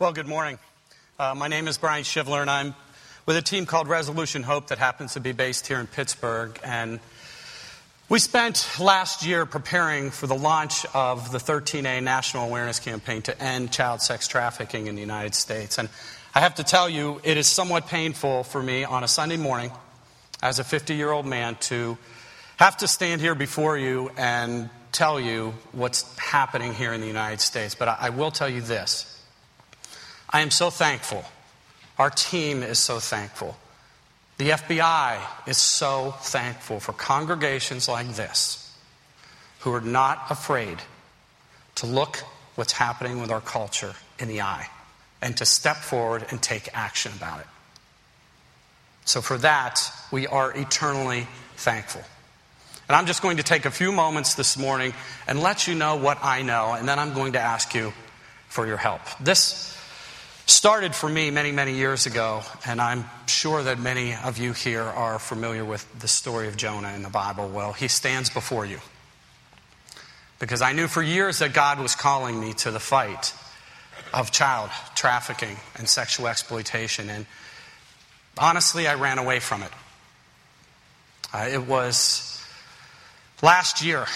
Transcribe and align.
Well, 0.00 0.12
good 0.12 0.28
morning. 0.28 0.60
Uh, 1.18 1.34
my 1.36 1.48
name 1.48 1.66
is 1.66 1.76
Brian 1.76 2.04
Shivler, 2.04 2.40
and 2.40 2.48
I'm 2.48 2.76
with 3.26 3.36
a 3.36 3.42
team 3.42 3.66
called 3.66 3.88
Resolution 3.88 4.44
Hope 4.44 4.68
that 4.68 4.78
happens 4.78 5.14
to 5.14 5.20
be 5.20 5.32
based 5.32 5.66
here 5.66 5.80
in 5.80 5.88
Pittsburgh. 5.88 6.56
And 6.62 7.00
we 8.08 8.20
spent 8.20 8.64
last 8.78 9.26
year 9.26 9.44
preparing 9.44 10.12
for 10.12 10.28
the 10.28 10.36
launch 10.36 10.86
of 10.94 11.32
the 11.32 11.38
13A 11.38 12.00
National 12.00 12.46
Awareness 12.46 12.78
Campaign 12.78 13.22
to 13.22 13.42
end 13.42 13.72
child 13.72 14.00
sex 14.00 14.28
trafficking 14.28 14.86
in 14.86 14.94
the 14.94 15.00
United 15.00 15.34
States. 15.34 15.78
And 15.78 15.88
I 16.32 16.42
have 16.42 16.54
to 16.54 16.62
tell 16.62 16.88
you, 16.88 17.20
it 17.24 17.36
is 17.36 17.48
somewhat 17.48 17.88
painful 17.88 18.44
for 18.44 18.62
me 18.62 18.84
on 18.84 19.02
a 19.02 19.08
Sunday 19.08 19.36
morning 19.36 19.72
as 20.40 20.60
a 20.60 20.64
50 20.64 20.94
year 20.94 21.10
old 21.10 21.26
man 21.26 21.56
to 21.62 21.98
have 22.56 22.76
to 22.76 22.86
stand 22.86 23.20
here 23.20 23.34
before 23.34 23.76
you 23.76 24.12
and 24.16 24.70
tell 24.92 25.18
you 25.18 25.54
what's 25.72 26.16
happening 26.18 26.72
here 26.72 26.92
in 26.92 27.00
the 27.00 27.08
United 27.08 27.40
States. 27.40 27.74
But 27.74 27.88
I, 27.88 27.96
I 28.02 28.10
will 28.10 28.30
tell 28.30 28.48
you 28.48 28.60
this. 28.60 29.07
I 30.30 30.40
am 30.40 30.50
so 30.50 30.70
thankful. 30.70 31.24
Our 31.98 32.10
team 32.10 32.62
is 32.62 32.78
so 32.78 32.98
thankful. 32.98 33.56
The 34.36 34.50
FBI 34.50 35.20
is 35.46 35.58
so 35.58 36.14
thankful 36.20 36.80
for 36.80 36.92
congregations 36.92 37.88
like 37.88 38.14
this 38.14 38.64
who 39.60 39.72
are 39.74 39.80
not 39.80 40.26
afraid 40.30 40.78
to 41.76 41.86
look 41.86 42.18
what's 42.54 42.72
happening 42.72 43.20
with 43.20 43.30
our 43.30 43.40
culture 43.40 43.94
in 44.18 44.28
the 44.28 44.42
eye 44.42 44.68
and 45.20 45.36
to 45.36 45.44
step 45.44 45.76
forward 45.76 46.24
and 46.30 46.40
take 46.40 46.68
action 46.74 47.12
about 47.16 47.40
it. 47.40 47.46
So, 49.04 49.20
for 49.20 49.38
that, 49.38 49.80
we 50.12 50.26
are 50.26 50.52
eternally 50.56 51.26
thankful. 51.56 52.02
And 52.88 52.96
I'm 52.96 53.06
just 53.06 53.22
going 53.22 53.38
to 53.38 53.42
take 53.42 53.64
a 53.64 53.70
few 53.70 53.90
moments 53.90 54.34
this 54.34 54.56
morning 54.56 54.92
and 55.26 55.40
let 55.40 55.66
you 55.66 55.74
know 55.74 55.96
what 55.96 56.18
I 56.22 56.42
know, 56.42 56.74
and 56.74 56.88
then 56.88 56.98
I'm 56.98 57.14
going 57.14 57.32
to 57.32 57.40
ask 57.40 57.74
you 57.74 57.92
for 58.48 58.66
your 58.66 58.76
help. 58.76 59.00
This 59.20 59.77
started 60.48 60.94
for 60.94 61.08
me 61.08 61.30
many, 61.30 61.52
many 61.52 61.74
years 61.74 62.06
ago, 62.06 62.42
and 62.66 62.80
I'm 62.80 63.04
sure 63.26 63.62
that 63.62 63.78
many 63.78 64.14
of 64.14 64.38
you 64.38 64.54
here 64.54 64.82
are 64.82 65.18
familiar 65.18 65.62
with 65.62 65.86
the 66.00 66.08
story 66.08 66.48
of 66.48 66.56
Jonah 66.56 66.92
in 66.94 67.02
the 67.02 67.10
Bible. 67.10 67.48
Well, 67.48 67.74
he 67.74 67.86
stands 67.86 68.30
before 68.30 68.64
you. 68.64 68.78
Because 70.38 70.62
I 70.62 70.72
knew 70.72 70.88
for 70.88 71.02
years 71.02 71.40
that 71.40 71.52
God 71.52 71.78
was 71.78 71.94
calling 71.94 72.40
me 72.40 72.54
to 72.54 72.70
the 72.70 72.80
fight 72.80 73.34
of 74.14 74.30
child 74.30 74.70
trafficking 74.94 75.56
and 75.76 75.86
sexual 75.86 76.28
exploitation, 76.28 77.10
and 77.10 77.26
honestly, 78.38 78.86
I 78.86 78.94
ran 78.94 79.18
away 79.18 79.40
from 79.40 79.62
it. 79.62 79.70
Uh, 81.32 81.48
it 81.52 81.66
was 81.66 82.42
last 83.42 83.84
year 83.84 84.06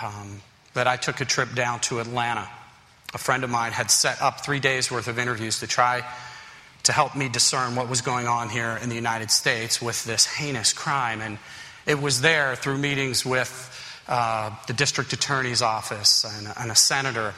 um, 0.00 0.40
that 0.74 0.86
I 0.86 0.96
took 0.96 1.20
a 1.20 1.24
trip 1.24 1.52
down 1.54 1.80
to 1.80 1.98
Atlanta 1.98 2.48
a 3.14 3.18
friend 3.18 3.44
of 3.44 3.50
mine 3.50 3.72
had 3.72 3.90
set 3.90 4.20
up 4.22 4.44
three 4.44 4.60
days 4.60 4.90
worth 4.90 5.08
of 5.08 5.18
interviews 5.18 5.60
to 5.60 5.66
try 5.66 6.04
to 6.84 6.92
help 6.92 7.14
me 7.14 7.28
discern 7.28 7.74
what 7.74 7.88
was 7.88 8.00
going 8.00 8.26
on 8.26 8.48
here 8.48 8.78
in 8.82 8.88
the 8.88 8.94
United 8.94 9.30
States 9.30 9.82
with 9.82 10.04
this 10.04 10.26
heinous 10.26 10.72
crime. 10.72 11.20
And 11.20 11.38
it 11.86 12.00
was 12.00 12.20
there 12.20 12.56
through 12.56 12.78
meetings 12.78 13.24
with 13.24 13.66
uh, 14.08 14.50
the 14.66 14.72
district 14.72 15.12
attorney's 15.12 15.62
office 15.62 16.24
and, 16.24 16.52
and, 16.58 16.70
a 16.70 16.74
senator. 16.74 17.34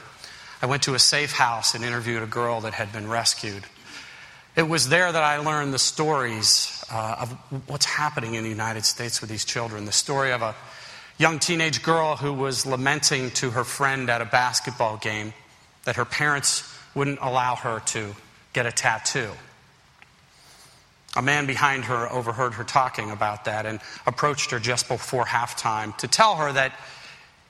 I 0.61 0.65
went 0.65 0.83
to 0.83 0.95
a 0.95 0.99
safe 0.99 1.31
house 1.31 1.75
and 1.75 1.83
interviewed 1.83 2.23
a 2.23 2.27
girl 2.27 2.61
that 2.61 2.73
had 2.73 2.91
been 2.91 3.09
rescued. 3.09 3.63
It 4.55 4.63
was 4.63 4.89
there 4.89 5.11
that 5.11 5.23
I 5.23 5.37
learned 5.37 5.73
the 5.73 5.79
stories 5.79 6.83
uh, 6.91 7.17
of 7.19 7.31
what's 7.67 7.85
happening 7.85 8.35
in 8.35 8.43
the 8.43 8.49
United 8.49 8.85
States 8.85 9.21
with 9.21 9.29
these 9.29 9.45
children. 9.45 9.85
The 9.85 9.91
story 9.91 10.31
of 10.31 10.41
a 10.41 10.55
young 11.17 11.39
teenage 11.39 11.83
girl 11.83 12.15
who 12.15 12.33
was 12.33 12.65
lamenting 12.65 13.31
to 13.31 13.51
her 13.51 13.63
friend 13.63 14.09
at 14.09 14.21
a 14.21 14.25
basketball 14.25 14.97
game 14.97 15.33
that 15.85 15.95
her 15.95 16.05
parents 16.05 16.63
wouldn't 16.95 17.19
allow 17.21 17.55
her 17.55 17.79
to 17.87 18.15
get 18.53 18.65
a 18.65 18.71
tattoo. 18.71 19.31
A 21.15 21.21
man 21.21 21.45
behind 21.45 21.85
her 21.85 22.11
overheard 22.11 22.55
her 22.55 22.63
talking 22.63 23.11
about 23.11 23.45
that 23.45 23.65
and 23.65 23.79
approached 24.07 24.51
her 24.51 24.59
just 24.59 24.87
before 24.87 25.25
halftime 25.25 25.95
to 25.97 26.07
tell 26.07 26.35
her 26.37 26.51
that 26.51 26.73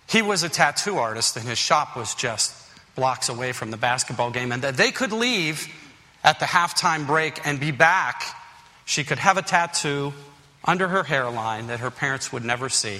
he 0.07 0.21
was 0.21 0.43
a 0.43 0.49
tattoo 0.49 0.97
artist 0.97 1.37
and 1.37 1.47
his 1.47 1.57
shop 1.57 1.95
was 1.95 2.13
just 2.13 2.53
blocks 2.95 3.29
away 3.29 3.53
from 3.53 3.71
the 3.71 3.77
basketball 3.77 4.31
game 4.31 4.51
and 4.51 4.61
that 4.63 4.75
they 4.75 4.91
could 4.91 5.11
leave 5.11 5.67
at 6.23 6.39
the 6.39 6.45
halftime 6.45 7.07
break 7.07 7.45
and 7.45 7.59
be 7.59 7.71
back. 7.71 8.23
She 8.85 9.03
could 9.03 9.19
have 9.19 9.37
a 9.37 9.41
tattoo 9.41 10.13
under 10.65 10.87
her 10.87 11.03
hairline 11.03 11.67
that 11.67 11.79
her 11.79 11.91
parents 11.91 12.31
would 12.31 12.43
never 12.43 12.69
see. 12.69 12.99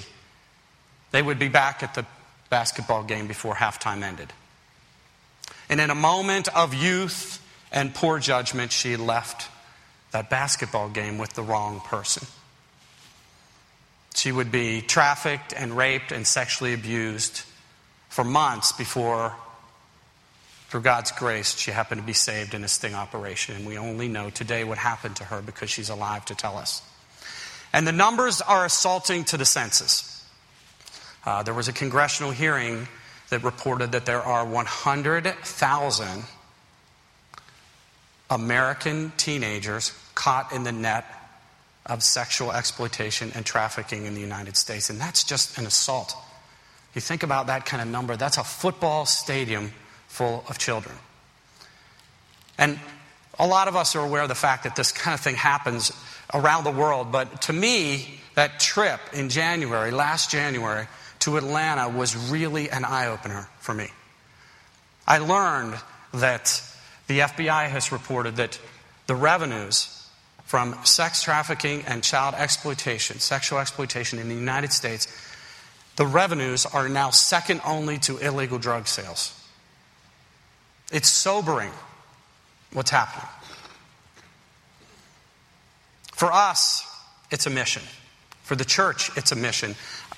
They 1.10 1.22
would 1.22 1.38
be 1.38 1.48
back 1.48 1.82
at 1.82 1.94
the 1.94 2.06
basketball 2.50 3.04
game 3.04 3.26
before 3.26 3.54
halftime 3.54 4.02
ended. 4.02 4.32
And 5.74 5.80
in 5.80 5.90
a 5.90 5.96
moment 5.96 6.46
of 6.54 6.72
youth 6.72 7.44
and 7.72 7.92
poor 7.92 8.20
judgment, 8.20 8.70
she 8.70 8.96
left 8.96 9.50
that 10.12 10.30
basketball 10.30 10.88
game 10.88 11.18
with 11.18 11.32
the 11.32 11.42
wrong 11.42 11.80
person. 11.80 12.28
She 14.14 14.30
would 14.30 14.52
be 14.52 14.82
trafficked 14.82 15.52
and 15.52 15.76
raped 15.76 16.12
and 16.12 16.24
sexually 16.24 16.74
abused 16.74 17.42
for 18.08 18.22
months 18.22 18.70
before, 18.70 19.34
through 20.68 20.82
God's 20.82 21.10
grace, 21.10 21.58
she 21.58 21.72
happened 21.72 22.00
to 22.00 22.06
be 22.06 22.12
saved 22.12 22.54
in 22.54 22.62
a 22.62 22.68
sting 22.68 22.94
operation. 22.94 23.56
And 23.56 23.66
we 23.66 23.76
only 23.76 24.06
know 24.06 24.30
today 24.30 24.62
what 24.62 24.78
happened 24.78 25.16
to 25.16 25.24
her 25.24 25.42
because 25.42 25.70
she's 25.70 25.88
alive 25.88 26.24
to 26.26 26.36
tell 26.36 26.56
us. 26.56 26.82
And 27.72 27.84
the 27.84 27.90
numbers 27.90 28.40
are 28.40 28.64
assaulting 28.64 29.24
to 29.24 29.36
the 29.36 29.44
senses. 29.44 30.24
Uh, 31.26 31.42
there 31.42 31.52
was 31.52 31.66
a 31.66 31.72
congressional 31.72 32.30
hearing 32.30 32.86
that 33.30 33.42
reported 33.42 33.92
that 33.92 34.06
there 34.06 34.22
are 34.22 34.44
100,000 34.44 36.24
American 38.30 39.12
teenagers 39.16 39.92
caught 40.14 40.52
in 40.52 40.64
the 40.64 40.72
net 40.72 41.04
of 41.86 42.02
sexual 42.02 42.52
exploitation 42.52 43.30
and 43.34 43.44
trafficking 43.44 44.06
in 44.06 44.14
the 44.14 44.20
United 44.20 44.56
States. 44.56 44.88
And 44.90 45.00
that's 45.00 45.24
just 45.24 45.58
an 45.58 45.66
assault. 45.66 46.14
You 46.94 47.00
think 47.00 47.22
about 47.22 47.48
that 47.48 47.66
kind 47.66 47.82
of 47.82 47.88
number, 47.88 48.16
that's 48.16 48.38
a 48.38 48.44
football 48.44 49.04
stadium 49.04 49.72
full 50.08 50.44
of 50.48 50.58
children. 50.58 50.94
And 52.56 52.78
a 53.38 53.46
lot 53.46 53.68
of 53.68 53.76
us 53.76 53.96
are 53.96 54.04
aware 54.04 54.22
of 54.22 54.28
the 54.28 54.34
fact 54.34 54.62
that 54.62 54.76
this 54.76 54.92
kind 54.92 55.12
of 55.12 55.20
thing 55.20 55.34
happens 55.34 55.92
around 56.32 56.64
the 56.64 56.70
world, 56.70 57.12
but 57.12 57.42
to 57.42 57.52
me, 57.52 58.20
that 58.34 58.60
trip 58.60 59.00
in 59.12 59.28
January, 59.28 59.90
last 59.90 60.30
January, 60.30 60.86
to 61.24 61.38
Atlanta 61.38 61.88
was 61.88 62.30
really 62.30 62.68
an 62.68 62.84
eye 62.84 63.06
opener 63.06 63.48
for 63.58 63.72
me. 63.72 63.88
I 65.06 65.18
learned 65.18 65.74
that 66.12 66.62
the 67.06 67.20
FBI 67.20 67.68
has 67.68 67.90
reported 67.90 68.36
that 68.36 68.60
the 69.06 69.14
revenues 69.14 70.06
from 70.44 70.76
sex 70.84 71.22
trafficking 71.22 71.82
and 71.86 72.04
child 72.04 72.34
exploitation, 72.34 73.20
sexual 73.20 73.58
exploitation 73.58 74.18
in 74.18 74.28
the 74.28 74.34
United 74.34 74.70
States, 74.70 75.08
the 75.96 76.04
revenues 76.04 76.66
are 76.66 76.90
now 76.90 77.08
second 77.08 77.62
only 77.64 77.96
to 78.00 78.18
illegal 78.18 78.58
drug 78.58 78.86
sales. 78.86 79.32
It's 80.92 81.08
sobering 81.08 81.70
what's 82.74 82.90
happening. 82.90 83.28
For 86.12 86.30
us, 86.30 86.86
it's 87.30 87.46
a 87.46 87.50
mission. 87.50 87.82
For 88.42 88.56
the 88.56 88.64
church, 88.64 89.10
it's 89.16 89.32
a 89.32 89.36
mission. 89.36 89.74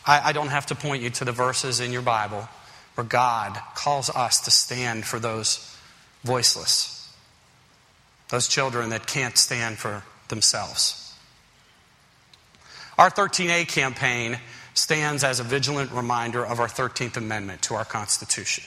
I, 0.07 0.29
I 0.29 0.33
don't 0.33 0.49
have 0.49 0.67
to 0.67 0.75
point 0.75 1.03
you 1.03 1.11
to 1.11 1.25
the 1.25 1.33
verses 1.33 1.81
in 1.81 1.93
your 1.93 2.03
Bible 2.03 2.49
where 2.95 3.07
God 3.07 3.59
calls 3.75 4.09
us 4.11 4.41
to 4.43 4.51
stand 4.51 5.05
for 5.05 5.19
those 5.19 5.77
voiceless, 6.25 7.13
those 8.31 8.49
children 8.49 8.91
that 8.91 9.07
can't 9.07 9.37
stand 9.37 9.79
for 9.79 10.03
themselves. 10.29 11.15
Our 12.99 13.11
13A 13.11 13.69
campaign 13.69 14.39
stands 14.73 15.25
as 15.25 15.41
a 15.41 15.45
vigilant 15.45 15.91
reminder 15.93 16.45
of 16.45 16.61
our 16.61 16.69
13th 16.69 17.17
Amendment 17.17 17.63
to 17.63 17.75
our 17.75 17.85
Constitution, 17.85 18.65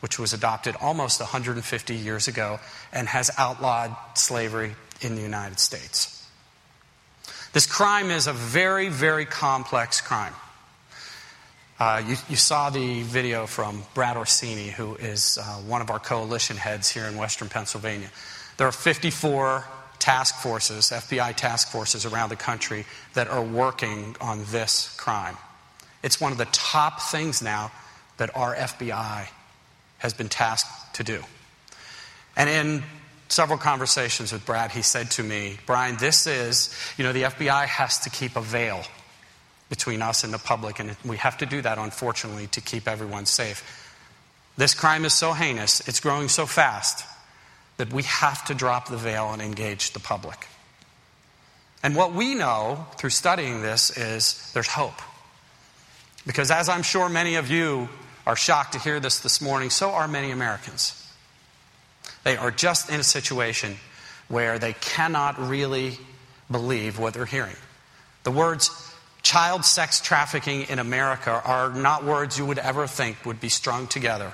which 0.00 0.18
was 0.18 0.32
adopted 0.32 0.74
almost 0.80 1.20
150 1.20 1.94
years 1.94 2.26
ago 2.26 2.58
and 2.92 3.06
has 3.08 3.30
outlawed 3.38 3.94
slavery 4.14 4.74
in 5.00 5.14
the 5.14 5.22
United 5.22 5.60
States. 5.60 6.26
This 7.52 7.66
crime 7.66 8.10
is 8.10 8.26
a 8.26 8.32
very, 8.32 8.88
very 8.88 9.24
complex 9.24 10.00
crime. 10.00 10.34
Uh, 11.80 12.02
you, 12.04 12.16
you, 12.28 12.34
saw 12.34 12.70
the 12.70 13.02
video 13.02 13.46
from 13.46 13.84
Brad 13.94 14.16
Orsini, 14.16 14.66
who 14.66 14.96
is 14.96 15.38
uh, 15.40 15.44
one 15.58 15.80
of 15.80 15.90
our 15.90 16.00
coalition 16.00 16.56
heads 16.56 16.90
here 16.90 17.04
in 17.04 17.16
Western 17.16 17.48
Pennsylvania. 17.48 18.10
There 18.56 18.66
are 18.66 18.72
54 18.72 19.64
task 20.00 20.42
forces, 20.42 20.86
FBI 20.86 21.36
task 21.36 21.70
forces 21.70 22.04
around 22.04 22.30
the 22.30 22.36
country 22.36 22.84
that 23.14 23.28
are 23.28 23.42
working 23.42 24.16
on 24.20 24.44
this 24.46 24.92
crime. 24.96 25.36
It's 26.02 26.20
one 26.20 26.32
of 26.32 26.38
the 26.38 26.46
top 26.46 27.00
things 27.00 27.42
now 27.42 27.70
that 28.16 28.36
our 28.36 28.56
FBI 28.56 29.28
has 29.98 30.12
been 30.12 30.28
tasked 30.28 30.96
to 30.96 31.04
do. 31.04 31.22
And 32.36 32.50
in 32.50 32.82
several 33.28 33.58
conversations 33.58 34.32
with 34.32 34.44
Brad, 34.44 34.72
he 34.72 34.82
said 34.82 35.12
to 35.12 35.22
me, 35.22 35.58
Brian, 35.64 35.96
this 35.98 36.26
is, 36.26 36.76
you 36.96 37.04
know, 37.04 37.12
the 37.12 37.22
FBI 37.22 37.66
has 37.66 38.00
to 38.00 38.10
keep 38.10 38.34
a 38.34 38.40
veil 38.40 38.82
between 39.68 40.02
us 40.02 40.24
and 40.24 40.32
the 40.32 40.38
public, 40.38 40.78
and 40.78 40.96
we 41.04 41.16
have 41.18 41.38
to 41.38 41.46
do 41.46 41.60
that, 41.62 41.78
unfortunately, 41.78 42.46
to 42.48 42.60
keep 42.60 42.88
everyone 42.88 43.26
safe. 43.26 43.94
This 44.56 44.74
crime 44.74 45.04
is 45.04 45.12
so 45.12 45.32
heinous, 45.32 45.86
it's 45.86 46.00
growing 46.00 46.28
so 46.28 46.46
fast, 46.46 47.04
that 47.76 47.92
we 47.92 48.02
have 48.04 48.44
to 48.46 48.54
drop 48.54 48.88
the 48.88 48.96
veil 48.96 49.32
and 49.32 49.40
engage 49.42 49.92
the 49.92 50.00
public. 50.00 50.48
And 51.82 51.94
what 51.94 52.12
we 52.12 52.34
know 52.34 52.86
through 52.96 53.10
studying 53.10 53.62
this 53.62 53.96
is 53.96 54.50
there's 54.52 54.66
hope. 54.66 55.00
Because 56.26 56.50
as 56.50 56.68
I'm 56.68 56.82
sure 56.82 57.08
many 57.08 57.36
of 57.36 57.50
you 57.50 57.88
are 58.26 58.36
shocked 58.36 58.72
to 58.72 58.78
hear 58.78 59.00
this 59.00 59.20
this 59.20 59.40
morning, 59.40 59.70
so 59.70 59.90
are 59.90 60.08
many 60.08 60.32
Americans. 60.32 60.94
They 62.24 62.36
are 62.36 62.50
just 62.50 62.90
in 62.90 63.00
a 63.00 63.04
situation 63.04 63.76
where 64.26 64.58
they 64.58 64.72
cannot 64.72 65.38
really 65.38 65.98
believe 66.50 66.98
what 66.98 67.14
they're 67.14 67.24
hearing. 67.26 67.56
The 68.24 68.30
words 68.30 68.70
child 69.28 69.62
sex 69.62 70.00
trafficking 70.00 70.62
in 70.70 70.78
America 70.78 71.42
are 71.44 71.68
not 71.68 72.02
words 72.02 72.38
you 72.38 72.46
would 72.46 72.58
ever 72.58 72.86
think 72.86 73.26
would 73.26 73.38
be 73.38 73.50
strung 73.50 73.86
together 73.86 74.32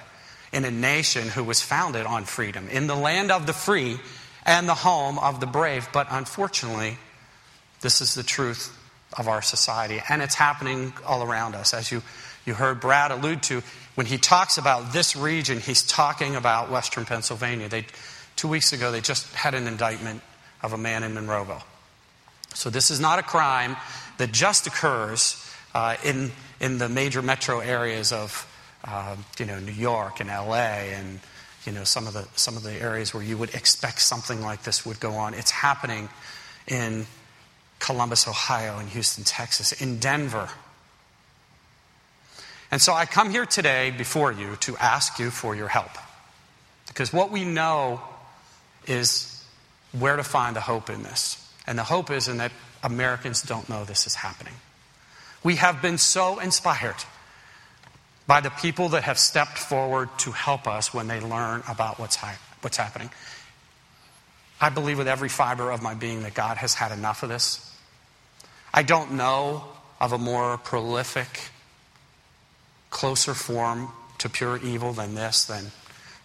in 0.52 0.64
a 0.64 0.70
nation 0.70 1.26
who 1.26 1.42
was 1.42 1.60
founded 1.60 2.06
on 2.06 2.24
freedom, 2.24 2.68
in 2.68 2.86
the 2.86 2.94
land 2.94 3.32
of 3.32 3.44
the 3.44 3.52
free 3.52 3.98
and 4.46 4.68
the 4.68 4.74
home 4.74 5.18
of 5.18 5.40
the 5.40 5.46
brave. 5.46 5.88
But 5.92 6.06
unfortunately, 6.10 6.96
this 7.80 8.00
is 8.00 8.14
the 8.14 8.22
truth 8.22 8.72
of 9.18 9.26
our 9.26 9.42
society, 9.42 10.00
and 10.08 10.22
it's 10.22 10.36
happening 10.36 10.92
all 11.04 11.24
around 11.24 11.56
us. 11.56 11.74
As 11.74 11.90
you, 11.90 12.00
you 12.46 12.54
heard 12.54 12.78
Brad 12.78 13.10
allude 13.10 13.42
to, 13.44 13.64
when 13.96 14.06
he 14.06 14.16
talks 14.16 14.58
about 14.58 14.92
this 14.92 15.16
region, 15.16 15.58
he's 15.58 15.82
talking 15.82 16.36
about 16.36 16.70
Western 16.70 17.04
Pennsylvania. 17.04 17.68
They, 17.68 17.84
two 18.36 18.46
weeks 18.46 18.72
ago, 18.72 18.92
they 18.92 19.00
just 19.00 19.26
had 19.34 19.54
an 19.54 19.66
indictment 19.66 20.22
of 20.62 20.72
a 20.72 20.78
man 20.78 21.02
in 21.02 21.14
Monroeville. 21.14 21.64
So 22.54 22.70
this 22.70 22.92
is 22.92 23.00
not 23.00 23.18
a 23.18 23.22
crime 23.24 23.76
that 24.18 24.32
just 24.32 24.66
occurs 24.66 25.40
uh, 25.74 25.96
in, 26.04 26.32
in 26.60 26.78
the 26.78 26.88
major 26.88 27.22
metro 27.22 27.60
areas 27.60 28.12
of 28.12 28.50
uh, 28.84 29.16
you 29.38 29.46
know, 29.46 29.58
New 29.58 29.72
York 29.72 30.20
and 30.20 30.28
LA 30.28 30.92
and 30.92 31.20
you 31.64 31.72
know, 31.72 31.84
some, 31.84 32.06
of 32.06 32.12
the, 32.12 32.26
some 32.36 32.56
of 32.56 32.62
the 32.62 32.72
areas 32.72 33.14
where 33.14 33.22
you 33.22 33.38
would 33.38 33.54
expect 33.54 34.00
something 34.00 34.42
like 34.42 34.62
this 34.64 34.84
would 34.84 35.00
go 35.00 35.12
on. 35.12 35.32
It's 35.34 35.50
happening 35.50 36.08
in 36.66 37.06
Columbus, 37.78 38.28
Ohio, 38.28 38.78
in 38.78 38.86
Houston, 38.88 39.24
Texas, 39.24 39.72
in 39.72 39.98
Denver. 39.98 40.48
And 42.70 42.82
so 42.82 42.92
I 42.92 43.06
come 43.06 43.30
here 43.30 43.46
today 43.46 43.92
before 43.96 44.32
you 44.32 44.56
to 44.60 44.76
ask 44.76 45.18
you 45.18 45.30
for 45.30 45.54
your 45.54 45.68
help. 45.68 45.90
Because 46.86 47.12
what 47.12 47.30
we 47.30 47.44
know 47.44 48.00
is 48.86 49.42
where 49.98 50.16
to 50.16 50.24
find 50.24 50.54
the 50.54 50.60
hope 50.60 50.90
in 50.90 51.02
this. 51.02 51.40
And 51.66 51.78
the 51.78 51.84
hope 51.84 52.10
is 52.10 52.28
in 52.28 52.38
that 52.38 52.52
Americans 52.84 53.42
don't 53.42 53.68
know 53.68 53.84
this 53.84 54.06
is 54.06 54.14
happening. 54.14 54.54
We 55.42 55.56
have 55.56 55.82
been 55.82 55.98
so 55.98 56.38
inspired 56.38 57.02
by 58.26 58.40
the 58.40 58.50
people 58.50 58.90
that 58.90 59.04
have 59.04 59.18
stepped 59.18 59.58
forward 59.58 60.08
to 60.18 60.30
help 60.30 60.66
us 60.66 60.94
when 60.94 61.08
they 61.08 61.20
learn 61.20 61.62
about 61.68 61.98
what's, 61.98 62.16
ha- 62.16 62.38
what's 62.60 62.76
happening. 62.76 63.10
I 64.60 64.68
believe 64.70 64.98
with 64.98 65.08
every 65.08 65.28
fiber 65.28 65.70
of 65.70 65.82
my 65.82 65.94
being 65.94 66.22
that 66.22 66.34
God 66.34 66.56
has 66.58 66.74
had 66.74 66.92
enough 66.92 67.22
of 67.22 67.28
this. 67.28 67.74
I 68.72 68.82
don't 68.82 69.12
know 69.12 69.64
of 70.00 70.12
a 70.12 70.18
more 70.18 70.56
prolific, 70.58 71.50
closer 72.90 73.34
form 73.34 73.88
to 74.18 74.28
pure 74.28 74.58
evil 74.58 74.92
than 74.92 75.14
this, 75.14 75.44
than 75.44 75.66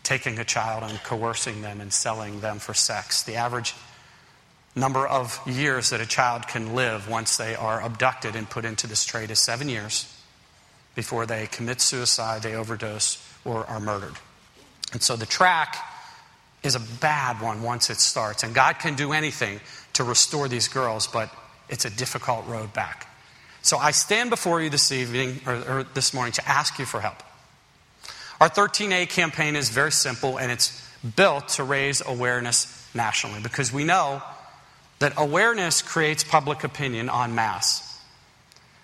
taking 0.04 0.40
a 0.40 0.46
child 0.46 0.90
and 0.90 1.02
coercing 1.04 1.62
them 1.62 1.82
and 1.82 1.92
selling 1.92 2.40
them 2.40 2.60
for 2.60 2.74
sex. 2.74 3.24
The 3.24 3.36
average 3.36 3.76
number 4.75 5.07
of 5.07 5.39
years 5.48 5.89
that 5.89 6.01
a 6.01 6.06
child 6.06 6.48
can 6.48 6.75
live 6.75 7.10
once 7.10 7.38
they 7.38 7.56
are 7.56 7.81
abducted 7.81 8.36
and 8.36 8.50
put 8.50 8.66
into 8.66 8.88
this 8.88 9.06
trade 9.06 9.31
is 9.31 9.39
seven 9.39 9.69
years 9.69 10.16
before 10.95 11.25
they 11.25 11.48
commit 11.48 11.81
suicide, 11.81 12.42
they 12.42 12.56
overdose, 12.56 13.24
or 13.45 13.66
are 13.66 13.80
murdered. 13.80 14.16
And 14.92 15.01
so 15.01 15.16
the 15.16 15.25
track 15.25 15.77
is 16.63 16.75
a 16.75 16.80
bad 17.00 17.42
one 17.42 17.62
once 17.63 17.89
it 17.89 17.98
starts. 17.98 18.44
And 18.44 18.54
God 18.54 18.80
can 18.80 18.95
do 18.95 19.13
anything 19.13 19.60
to 19.94 20.04
restore 20.04 20.48
these 20.48 20.68
girls, 20.68 21.07
but 21.07 21.30
it's 21.69 21.86
a 21.86 21.89
difficult 21.89 22.45
road 22.48 22.74
back. 22.74 23.07
So 23.62 23.77
I 23.77 23.92
stand 23.92 24.30
before 24.30 24.62
you 24.62 24.69
this 24.69 24.92
evening, 24.92 25.42
or, 25.45 25.56
or 25.56 25.83
this 25.94 26.13
morning, 26.13 26.33
to 26.33 26.48
ask 26.48 26.80
you 26.80 26.86
for 26.86 27.01
help. 27.01 27.22
Our 28.42 28.50
13A 28.50 29.10
campaign 29.10 29.56
is 29.56 29.69
very 29.69 29.92
simple, 29.92 30.38
and 30.38 30.51
it's 30.51 30.86
built 31.15 31.50
to 31.50 31.63
raise 31.63 32.01
awareness 32.06 32.88
nationally 32.94 33.42
because 33.42 33.72
we 33.72 33.83
know 33.83 34.22
that 35.00 35.13
awareness 35.18 35.81
creates 35.81 36.24
public 36.24 36.63
opinion 36.63 37.10
en 37.10 37.36
masse. 37.36 37.86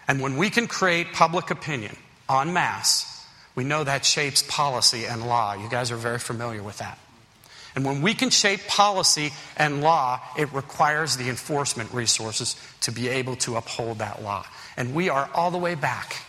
And 0.08 0.22
when 0.22 0.38
we 0.38 0.50
can 0.50 0.68
create 0.68 1.14
public 1.14 1.52
opinion 1.52 1.96
en 2.30 2.54
masse, 2.54 3.12
we 3.56 3.64
know 3.64 3.84
that 3.84 4.06
shapes 4.06 4.44
policy 4.44 5.06
and 5.06 5.28
law. 5.28 5.54
You 5.54 5.70
guys 5.70 5.92
are 5.92 5.98
very 5.98 6.20
familiar 6.20 6.62
with 6.62 6.78
that. 6.80 7.00
And 7.76 7.84
when 7.84 8.02
we 8.02 8.14
can 8.14 8.30
shape 8.30 8.68
policy 8.68 9.32
and 9.58 9.82
law, 9.82 10.22
it 10.38 10.52
requires 10.54 11.18
the 11.18 11.30
enforcement 11.30 11.94
resources 11.94 12.56
to 12.82 12.92
be 12.92 13.10
able 13.10 13.36
to 13.38 13.58
uphold 13.58 14.00
that 14.00 14.24
law. 14.24 14.46
And 14.78 14.96
we 14.96 15.10
are 15.10 15.30
all 15.34 15.52
the 15.52 15.58
way 15.58 15.76
back, 15.76 16.24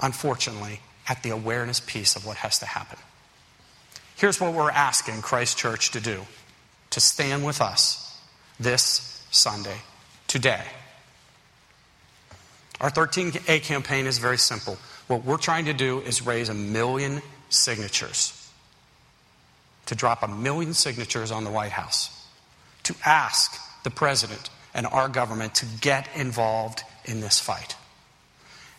unfortunately, 0.00 0.80
at 1.08 1.22
the 1.24 1.30
awareness 1.30 1.80
piece 1.80 2.14
of 2.14 2.24
what 2.24 2.36
has 2.38 2.60
to 2.60 2.66
happen. 2.66 2.98
Here's 4.16 4.40
what 4.40 4.54
we're 4.54 4.70
asking 4.70 5.22
Christ 5.22 5.58
Church 5.58 5.90
to 5.90 6.00
do 6.00 6.22
to 6.90 7.00
stand 7.00 7.44
with 7.44 7.60
us 7.60 8.18
this 8.58 9.15
Sunday, 9.30 9.78
today. 10.26 10.64
Our 12.80 12.90
13A 12.90 13.62
campaign 13.62 14.06
is 14.06 14.18
very 14.18 14.38
simple. 14.38 14.78
What 15.06 15.24
we're 15.24 15.38
trying 15.38 15.64
to 15.66 15.72
do 15.72 16.00
is 16.00 16.24
raise 16.24 16.48
a 16.48 16.54
million 16.54 17.22
signatures, 17.48 18.50
to 19.86 19.94
drop 19.94 20.22
a 20.22 20.28
million 20.28 20.74
signatures 20.74 21.30
on 21.30 21.44
the 21.44 21.50
White 21.50 21.72
House, 21.72 22.26
to 22.82 22.94
ask 23.04 23.58
the 23.84 23.90
president 23.90 24.50
and 24.74 24.86
our 24.86 25.08
government 25.08 25.54
to 25.56 25.66
get 25.80 26.08
involved 26.14 26.82
in 27.04 27.20
this 27.20 27.40
fight. 27.40 27.76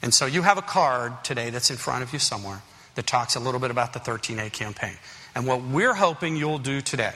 And 0.02 0.14
so 0.14 0.26
you 0.26 0.44
have 0.44 0.58
a 0.58 0.62
card 0.62 1.24
today 1.24 1.50
that's 1.50 1.72
in 1.72 1.78
front 1.78 2.04
of 2.04 2.14
you 2.14 2.20
somewhere 2.20 2.62
that 2.96 3.08
talks 3.08 3.36
a 3.36 3.40
little 3.40 3.60
bit 3.60 3.72
about 3.72 3.94
the 3.94 4.00
13A 4.00 4.52
campaign. 4.52 4.96
And 5.34 5.48
what 5.48 5.64
we're 5.64 5.94
hoping 5.94 6.36
you'll 6.36 6.60
do 6.60 6.82
today 6.82 7.14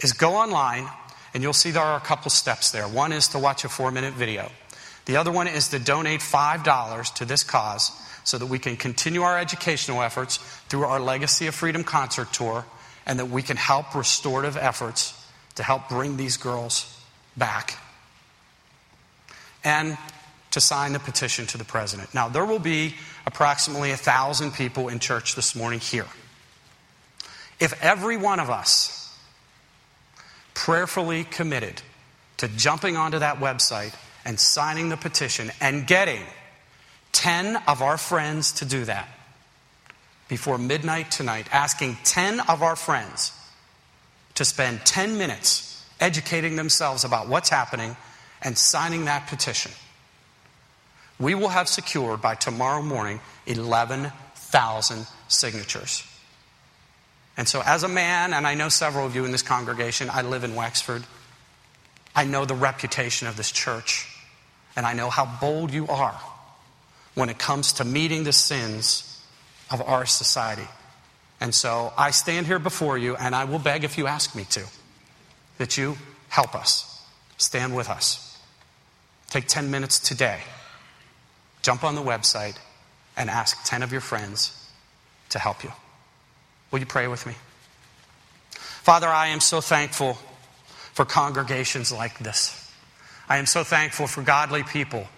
is 0.00 0.12
go 0.12 0.34
online 0.34 0.88
and 1.36 1.42
you'll 1.42 1.52
see 1.52 1.70
there 1.70 1.82
are 1.82 1.98
a 1.98 2.00
couple 2.00 2.30
steps 2.30 2.70
there. 2.70 2.88
One 2.88 3.12
is 3.12 3.28
to 3.28 3.38
watch 3.38 3.62
a 3.66 3.68
four 3.68 3.90
minute 3.90 4.14
video. 4.14 4.50
The 5.04 5.18
other 5.18 5.30
one 5.30 5.46
is 5.46 5.68
to 5.68 5.78
donate 5.78 6.20
$5 6.20 7.14
to 7.16 7.26
this 7.26 7.44
cause 7.44 7.92
so 8.24 8.38
that 8.38 8.46
we 8.46 8.58
can 8.58 8.78
continue 8.78 9.20
our 9.20 9.38
educational 9.38 10.00
efforts 10.00 10.38
through 10.70 10.84
our 10.84 10.98
Legacy 10.98 11.46
of 11.46 11.54
Freedom 11.54 11.84
concert 11.84 12.32
tour 12.32 12.64
and 13.04 13.18
that 13.18 13.26
we 13.26 13.42
can 13.42 13.58
help 13.58 13.94
restorative 13.94 14.56
efforts 14.56 15.12
to 15.56 15.62
help 15.62 15.90
bring 15.90 16.16
these 16.16 16.38
girls 16.38 16.98
back. 17.36 17.76
And 19.62 19.98
to 20.52 20.60
sign 20.62 20.94
the 20.94 21.00
petition 21.00 21.44
to 21.48 21.58
the 21.58 21.64
president. 21.64 22.14
Now, 22.14 22.30
there 22.30 22.46
will 22.46 22.58
be 22.58 22.94
approximately 23.26 23.90
a 23.90 23.98
thousand 23.98 24.54
people 24.54 24.88
in 24.88 25.00
church 25.00 25.34
this 25.34 25.54
morning 25.54 25.80
here. 25.80 26.06
If 27.60 27.78
every 27.84 28.16
one 28.16 28.40
of 28.40 28.48
us 28.48 29.05
prayerfully 30.56 31.22
committed 31.22 31.82
to 32.38 32.48
jumping 32.48 32.96
onto 32.96 33.18
that 33.18 33.38
website 33.38 33.94
and 34.24 34.40
signing 34.40 34.88
the 34.88 34.96
petition 34.96 35.52
and 35.60 35.86
getting 35.86 36.22
10 37.12 37.56
of 37.68 37.82
our 37.82 37.98
friends 37.98 38.52
to 38.52 38.64
do 38.64 38.84
that 38.86 39.06
before 40.28 40.56
midnight 40.58 41.10
tonight, 41.10 41.46
asking 41.52 41.96
10 42.04 42.40
of 42.48 42.62
our 42.62 42.74
friends 42.74 43.32
to 44.34 44.44
spend 44.44 44.80
10 44.84 45.18
minutes 45.18 45.86
educating 46.00 46.56
themselves 46.56 47.04
about 47.04 47.28
what's 47.28 47.50
happening 47.50 47.94
and 48.42 48.56
signing 48.56 49.04
that 49.04 49.28
petition, 49.28 49.70
we 51.20 51.34
will 51.34 51.48
have 51.48 51.68
secured 51.68 52.22
by 52.22 52.34
tomorrow 52.34 52.82
morning 52.82 53.20
11,000 53.46 55.06
signatures. 55.28 56.02
And 57.36 57.48
so, 57.48 57.62
as 57.64 57.82
a 57.82 57.88
man, 57.88 58.32
and 58.32 58.46
I 58.46 58.54
know 58.54 58.68
several 58.68 59.06
of 59.06 59.14
you 59.14 59.24
in 59.24 59.32
this 59.32 59.42
congregation, 59.42 60.08
I 60.10 60.22
live 60.22 60.44
in 60.44 60.54
Wexford. 60.54 61.04
I 62.14 62.24
know 62.24 62.44
the 62.44 62.54
reputation 62.54 63.28
of 63.28 63.36
this 63.36 63.52
church. 63.52 64.08
And 64.76 64.84
I 64.84 64.92
know 64.92 65.08
how 65.10 65.26
bold 65.40 65.72
you 65.72 65.86
are 65.88 66.18
when 67.14 67.30
it 67.30 67.38
comes 67.38 67.74
to 67.74 67.84
meeting 67.84 68.24
the 68.24 68.32
sins 68.32 69.24
of 69.70 69.80
our 69.80 70.04
society. 70.04 70.68
And 71.40 71.54
so 71.54 71.92
I 71.96 72.10
stand 72.10 72.46
here 72.46 72.58
before 72.58 72.96
you, 72.96 73.16
and 73.16 73.34
I 73.34 73.44
will 73.44 73.58
beg 73.58 73.84
if 73.84 73.98
you 73.98 74.06
ask 74.06 74.34
me 74.34 74.44
to, 74.50 74.64
that 75.58 75.76
you 75.76 75.96
help 76.28 76.54
us, 76.54 77.02
stand 77.38 77.74
with 77.74 77.88
us. 77.88 78.38
Take 79.28 79.48
10 79.48 79.70
minutes 79.70 79.98
today, 79.98 80.40
jump 81.62 81.84
on 81.84 81.94
the 81.94 82.02
website, 82.02 82.56
and 83.16 83.28
ask 83.28 83.64
10 83.64 83.82
of 83.82 83.92
your 83.92 84.00
friends 84.00 84.70
to 85.30 85.38
help 85.38 85.64
you. 85.64 85.72
Will 86.70 86.80
you 86.80 86.86
pray 86.86 87.08
with 87.08 87.26
me? 87.26 87.34
Father, 88.52 89.08
I 89.08 89.28
am 89.28 89.40
so 89.40 89.60
thankful 89.60 90.18
for 90.92 91.04
congregations 91.04 91.92
like 91.92 92.18
this. 92.18 92.72
I 93.28 93.38
am 93.38 93.46
so 93.46 93.64
thankful 93.64 94.06
for 94.06 94.22
godly 94.22 94.62
people 94.62 95.08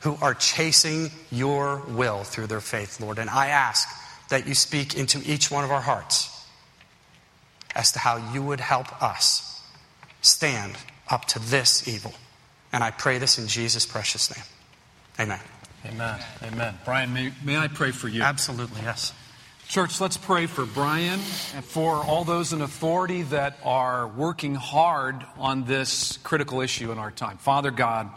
who 0.00 0.16
are 0.20 0.34
chasing 0.34 1.10
your 1.30 1.78
will 1.88 2.22
through 2.24 2.46
their 2.46 2.60
faith, 2.60 3.00
Lord. 3.00 3.18
And 3.18 3.28
I 3.28 3.48
ask 3.48 3.88
that 4.28 4.46
you 4.46 4.54
speak 4.54 4.94
into 4.96 5.20
each 5.24 5.50
one 5.50 5.64
of 5.64 5.70
our 5.70 5.80
hearts 5.80 6.34
as 7.74 7.92
to 7.92 7.98
how 7.98 8.32
you 8.32 8.42
would 8.42 8.60
help 8.60 9.02
us 9.02 9.62
stand 10.20 10.76
up 11.08 11.24
to 11.26 11.38
this 11.38 11.88
evil. 11.88 12.12
And 12.72 12.84
I 12.84 12.90
pray 12.90 13.18
this 13.18 13.38
in 13.38 13.48
Jesus' 13.48 13.86
precious 13.86 14.34
name. 14.36 14.44
Amen. 15.18 15.40
Amen. 15.86 16.20
Amen. 16.42 16.78
Brian, 16.84 17.12
may, 17.12 17.32
may 17.42 17.56
I 17.56 17.68
pray 17.68 17.90
for 17.90 18.08
you? 18.08 18.22
Absolutely, 18.22 18.82
yes. 18.82 19.12
Church, 19.68 20.00
let's 20.00 20.16
pray 20.16 20.46
for 20.46 20.64
Brian 20.64 21.20
and 21.54 21.62
for 21.62 21.96
all 21.96 22.24
those 22.24 22.54
in 22.54 22.62
authority 22.62 23.20
that 23.24 23.58
are 23.62 24.08
working 24.08 24.54
hard 24.54 25.22
on 25.36 25.64
this 25.64 26.16
critical 26.22 26.62
issue 26.62 26.90
in 26.90 26.96
our 26.96 27.10
time. 27.10 27.36
Father 27.36 27.70
God, 27.70 28.08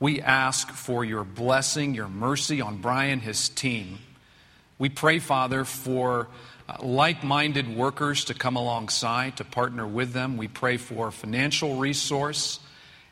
we 0.00 0.20
ask 0.20 0.68
for 0.72 1.04
your 1.04 1.22
blessing, 1.22 1.94
your 1.94 2.08
mercy 2.08 2.60
on 2.60 2.78
Brian, 2.78 3.20
his 3.20 3.48
team. 3.50 4.00
We 4.76 4.88
pray, 4.88 5.20
Father, 5.20 5.64
for 5.64 6.26
uh, 6.68 6.78
like 6.82 7.22
minded 7.22 7.76
workers 7.76 8.24
to 8.24 8.34
come 8.34 8.56
alongside, 8.56 9.36
to 9.36 9.44
partner 9.44 9.86
with 9.86 10.12
them. 10.12 10.36
We 10.36 10.48
pray 10.48 10.78
for 10.78 11.12
financial 11.12 11.76
resource 11.76 12.58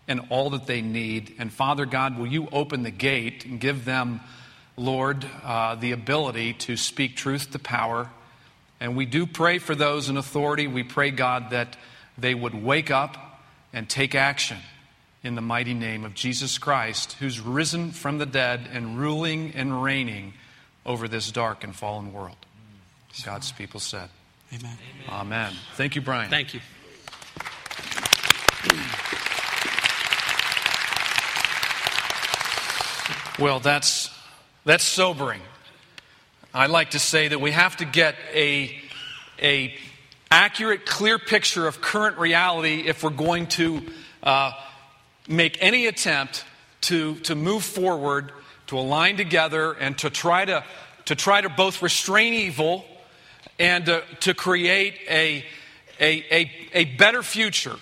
and 0.09 0.21
all 0.31 0.50
that 0.50 0.66
they 0.66 0.83
need. 0.83 1.37
And 1.38 1.52
Father 1.52 1.87
God, 1.87 2.19
will 2.19 2.26
you 2.26 2.49
open 2.50 2.83
the 2.83 2.90
gate 2.90 3.45
and 3.45 3.61
give 3.61 3.85
them, 3.85 4.21
Lord, 4.83 5.25
uh, 5.45 5.77
the 5.77 5.93
ability 5.93 6.55
to 6.55 6.77
speak 6.77 7.17
truth 7.17 7.53
to 7.53 7.59
power? 7.59 8.11
And 8.81 8.97
we 8.97 9.07
do 9.07 9.27
pray 9.27 9.59
for 9.59 9.75
those 9.75 10.09
in 10.09 10.17
authority. 10.17 10.67
We 10.67 10.83
pray, 10.83 11.11
God, 11.11 11.51
that 11.51 11.77
they 12.19 12.35
would 12.35 12.55
wake 12.55 12.91
up 12.91 13.41
and 13.73 13.89
take 13.89 14.15
action 14.15 14.59
in 15.23 15.37
the 15.37 15.41
mighty 15.41 15.73
name 15.73 16.05
of 16.05 16.15
Jesus 16.15 16.59
Christ, 16.59 17.12
who's 17.15 17.41
risen 17.41 17.93
from 17.93 18.19
the 18.19 18.27
dead 18.27 18.69
and 18.73 18.99
ruling 18.99 19.53
and 19.55 19.83
reigning 19.83 20.35
over 20.85 21.07
this 21.07 21.31
dark 21.31 21.62
and 21.62 21.75
fallen 21.75 22.12
world. 22.12 22.37
God's 23.25 23.53
people 23.53 23.79
said. 23.79 24.09
Amen. 24.53 24.77
Amen. 25.09 25.53
Thank 25.77 25.95
you, 25.95 26.03
Brian. 26.03 26.29
Thank 26.29 26.55
you. 26.55 26.61
Well, 33.39 33.61
that's, 33.61 34.11
that's 34.64 34.85
sobering. 34.85 35.40
I 36.54 36.66
like 36.66 36.90
to 36.90 36.99
say 36.99 37.28
that 37.28 37.40
we 37.40 37.50
have 37.50 37.78
to 37.78 37.85
get 37.85 38.14
a, 38.33 38.75
a 39.40 39.75
accurate, 40.31 40.87
clear 40.87 41.19
picture 41.19 41.66
of 41.66 41.81
current 41.81 42.19
reality 42.19 42.85
if 42.87 43.02
we're 43.02 43.11
going 43.11 43.47
to 43.49 43.83
uh, 44.23 44.52
make 45.26 45.59
any 45.61 45.87
attempt 45.87 46.45
to, 46.83 47.16
to 47.21 47.35
move 47.35 47.64
forward, 47.64 48.33
to 48.69 48.78
align 48.78 49.16
together, 49.16 49.73
and 49.73 49.99
to 49.99 50.11
try 50.11 50.45
to, 50.45 50.62
to 51.07 51.14
try 51.14 51.40
to 51.40 51.49
both 51.49 51.83
restrain 51.83 52.35
evil 52.35 52.85
and 53.59 53.88
uh, 53.88 54.02
to 54.21 54.35
create 54.35 54.95
a, 55.09 55.45
a, 55.99 56.25
a, 56.31 56.50
a 56.73 56.85
better 56.85 57.23
future 57.23 57.76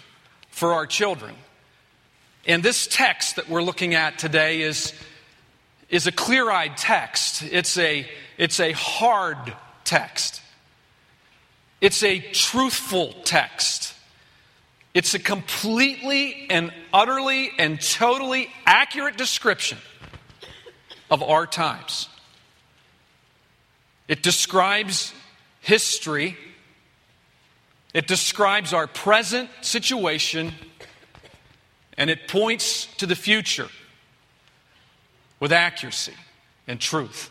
for 0.51 0.73
our 0.73 0.87
children. 0.87 1.35
And 2.47 2.63
this 2.63 2.87
text 2.87 3.37
that 3.37 3.49
we're 3.49 3.63
looking 3.63 3.95
at 3.95 4.19
today 4.19 4.63
is, 4.63 4.95
is 5.91 6.07
a 6.07 6.13
clear 6.13 6.51
eyed 6.51 6.77
text. 6.77 7.43
It's 7.43 7.77
a, 7.77 8.09
it's 8.39 8.61
a 8.61 8.73
hard 8.73 9.53
text. 9.85 10.41
It's 11.81 12.03
a 12.03 12.21
truthful 12.21 13.13
text. 13.25 13.95
It's 14.95 15.15
a 15.15 15.19
completely 15.19 16.47
and 16.49 16.73
utterly 16.93 17.51
and 17.59 17.81
totally 17.81 18.49
accurate 18.65 19.17
description 19.17 19.79
of 21.11 21.23
our 21.23 21.47
times. 21.47 22.09
It 24.09 24.23
describes 24.23 25.13
history, 25.61 26.37
it 27.95 28.07
describes 28.07 28.73
our 28.73 28.87
present 28.87 29.51
situation, 29.61 30.53
and 31.97 32.11
it 32.11 32.29
points 32.29 32.87
to 32.97 33.07
the 33.07 33.17
future 33.17 33.69
with 35.41 35.53
accuracy 35.53 36.15
and 36.69 36.79
truth. 36.79 37.31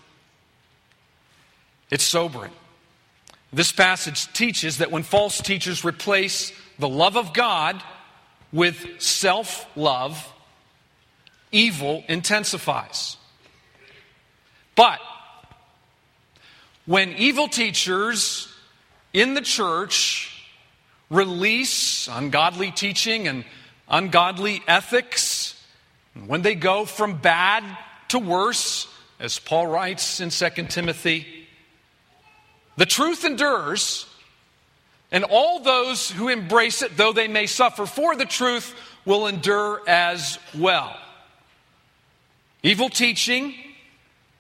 It's 1.89 2.03
sobering. 2.03 2.51
This 3.53 3.71
passage 3.71 4.31
teaches 4.33 4.79
that 4.79 4.91
when 4.91 5.03
false 5.03 5.41
teachers 5.41 5.83
replace 5.85 6.51
the 6.77 6.89
love 6.89 7.17
of 7.17 7.33
God 7.33 7.81
with 8.51 9.01
self 9.01 9.65
love, 9.75 10.31
evil 11.51 12.03
intensifies. 12.07 13.17
But 14.75 14.99
when 16.85 17.13
evil 17.13 17.47
teachers 17.47 18.47
in 19.13 19.33
the 19.33 19.41
church 19.41 20.45
release 21.09 22.07
ungodly 22.07 22.71
teaching 22.71 23.27
and 23.27 23.45
ungodly 23.87 24.61
ethics, 24.67 25.55
when 26.27 26.43
they 26.43 26.55
go 26.55 26.85
from 26.85 27.17
bad 27.17 27.63
to 28.09 28.19
worse, 28.19 28.87
as 29.19 29.39
Paul 29.39 29.67
writes 29.67 30.19
in 30.19 30.29
2 30.29 30.49
Timothy. 30.67 31.25
The 32.77 32.85
truth 32.85 33.25
endures, 33.25 34.05
and 35.11 35.23
all 35.23 35.59
those 35.61 36.11
who 36.11 36.29
embrace 36.29 36.81
it, 36.81 36.95
though 36.95 37.13
they 37.13 37.27
may 37.27 37.45
suffer 37.45 37.85
for 37.85 38.15
the 38.15 38.25
truth, 38.25 38.73
will 39.05 39.27
endure 39.27 39.81
as 39.87 40.37
well. 40.57 40.95
Evil 42.61 42.89
teaching 42.89 43.55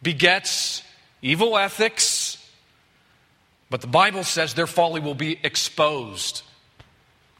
begets 0.01 0.83
evil 1.21 1.57
ethics, 1.57 2.37
but 3.69 3.81
the 3.81 3.87
Bible 3.87 4.23
says 4.23 4.53
their 4.53 4.67
folly 4.67 5.01
will 5.01 5.15
be 5.15 5.39
exposed. 5.43 6.43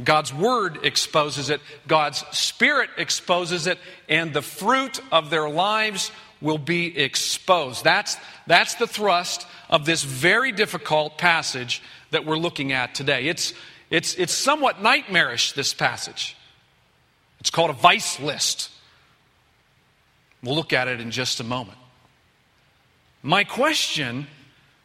God's 0.04 0.34
Word 0.34 0.80
exposes 0.84 1.50
it, 1.50 1.62
God's 1.88 2.24
Spirit 2.32 2.90
exposes 2.98 3.68
it, 3.68 3.78
and 4.08 4.34
the 4.34 4.42
fruit 4.42 5.02
of 5.12 5.30
their 5.30 5.50
lives 5.50 6.12
will 6.42 6.58
be 6.58 6.98
exposed. 6.98 7.84
That's, 7.84 8.16
that's 8.48 8.76
the 8.76 8.88
thrust 8.88 9.46
of 9.70 9.86
this 9.86 10.04
very 10.04 10.52
difficult 10.52 11.18
passage 11.18 11.82
that 12.12 12.26
we're 12.26 12.38
looking 12.38 12.72
at 12.72 12.96
today. 12.96 13.28
It's, 13.28 13.54
it's, 13.90 14.16
it's 14.16 14.34
somewhat 14.34 14.82
nightmarish, 14.82 15.52
this 15.52 15.74
passage. 15.74 16.38
It's 17.42 17.50
called 17.50 17.70
a 17.70 17.74
vice 17.74 18.20
list. 18.20 18.70
We'll 20.42 20.56
look 20.56 20.72
at 20.72 20.88
it 20.88 21.02
in 21.02 21.12
just 21.12 21.40
a 21.40 21.44
moment. 21.44 21.78
My 23.22 23.44
question 23.44 24.28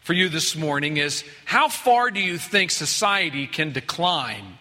for 0.01 0.13
you 0.13 0.29
this 0.29 0.57
morning 0.57 0.97
is 0.97 1.25
how 1.45 1.69
far 1.69 2.11
do 2.11 2.21
you 2.21 2.37
think 2.37 2.73
society 2.73 3.47
can 3.47 3.73
decline 3.73 4.59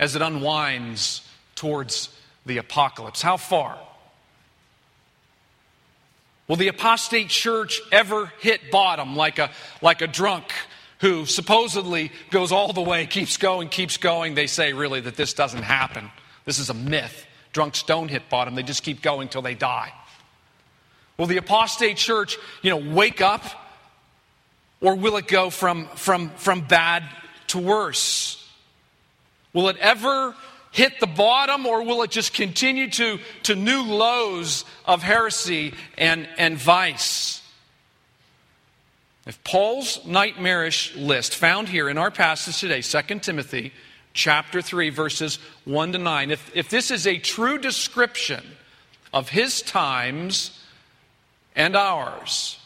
as 0.00 0.16
it 0.16 0.22
unwinds 0.22 1.20
towards 1.54 2.08
the 2.46 2.56
apocalypse. 2.56 3.22
How 3.22 3.36
far? 3.36 3.78
Will 6.48 6.56
the 6.56 6.68
apostate 6.68 7.28
church 7.28 7.80
ever 7.92 8.32
hit 8.40 8.72
bottom 8.72 9.14
like 9.14 9.38
a, 9.38 9.50
like 9.80 10.02
a 10.02 10.08
drunk 10.08 10.46
who 10.98 11.26
supposedly 11.26 12.10
goes 12.30 12.50
all 12.50 12.72
the 12.72 12.82
way, 12.82 13.06
keeps 13.06 13.36
going, 13.36 13.68
keeps 13.68 13.98
going? 13.98 14.34
They 14.34 14.48
say 14.48 14.72
really 14.72 15.00
that 15.02 15.16
this 15.16 15.34
doesn't 15.34 15.62
happen. 15.62 16.10
This 16.46 16.58
is 16.58 16.70
a 16.70 16.74
myth. 16.74 17.26
Drunks 17.52 17.82
don't 17.82 18.08
hit 18.08 18.28
bottom, 18.30 18.54
they 18.54 18.62
just 18.62 18.82
keep 18.82 19.02
going 19.02 19.28
till 19.28 19.42
they 19.42 19.54
die. 19.54 19.92
Will 21.18 21.26
the 21.26 21.36
apostate 21.36 21.98
church, 21.98 22.38
you 22.62 22.70
know, 22.70 22.94
wake 22.94 23.20
up? 23.20 23.44
Or 24.80 24.94
will 24.94 25.18
it 25.18 25.28
go 25.28 25.50
from, 25.50 25.88
from, 25.88 26.30
from 26.30 26.62
bad 26.62 27.04
to 27.48 27.58
worse? 27.58 28.39
Will 29.52 29.68
it 29.68 29.76
ever 29.78 30.34
hit 30.70 31.00
the 31.00 31.06
bottom 31.06 31.66
or 31.66 31.82
will 31.82 32.02
it 32.02 32.10
just 32.10 32.32
continue 32.32 32.88
to, 32.90 33.18
to 33.44 33.54
new 33.54 33.82
lows 33.82 34.64
of 34.84 35.02
heresy 35.02 35.74
and, 35.98 36.28
and 36.38 36.56
vice? 36.56 37.42
If 39.26 39.42
Paul's 39.44 40.04
nightmarish 40.06 40.96
list 40.96 41.34
found 41.34 41.68
here 41.68 41.88
in 41.88 41.98
our 41.98 42.10
passage 42.10 42.58
today, 42.58 42.80
2 42.80 43.18
Timothy 43.20 43.72
chapter 44.12 44.62
3, 44.62 44.90
verses 44.90 45.38
1 45.64 45.92
to 45.92 45.98
9, 45.98 46.30
if, 46.30 46.50
if 46.54 46.68
this 46.68 46.90
is 46.90 47.06
a 47.06 47.18
true 47.18 47.58
description 47.58 48.44
of 49.12 49.28
his 49.28 49.62
times 49.62 50.58
and 51.54 51.76
ours, 51.76 52.58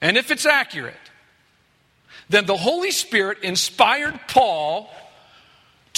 and 0.00 0.16
if 0.16 0.30
it's 0.30 0.46
accurate, 0.46 0.94
then 2.28 2.46
the 2.46 2.56
Holy 2.56 2.90
Spirit 2.90 3.38
inspired 3.42 4.18
Paul 4.28 4.90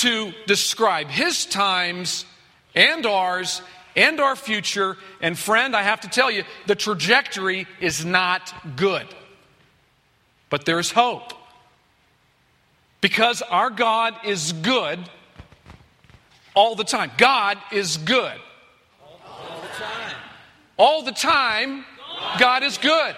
to 0.00 0.32
describe 0.46 1.08
his 1.08 1.44
times 1.44 2.24
and 2.74 3.04
ours 3.04 3.60
and 3.94 4.18
our 4.18 4.34
future. 4.34 4.96
And 5.20 5.38
friend, 5.38 5.76
I 5.76 5.82
have 5.82 6.00
to 6.00 6.08
tell 6.08 6.30
you, 6.30 6.44
the 6.66 6.74
trajectory 6.74 7.66
is 7.80 8.04
not 8.04 8.54
good. 8.76 9.06
But 10.48 10.64
there's 10.64 10.90
hope. 10.90 11.34
Because 13.00 13.42
our 13.42 13.68
God 13.68 14.14
is 14.24 14.52
good 14.52 14.98
all 16.54 16.74
the 16.74 16.84
time. 16.84 17.10
God 17.18 17.58
is 17.70 17.98
good. 17.98 18.38
All 19.02 19.60
the 19.60 19.68
time. 19.68 20.16
All 20.78 21.02
the 21.02 21.12
time, 21.12 21.84
God 22.38 22.62
is 22.62 22.78
good. 22.78 23.16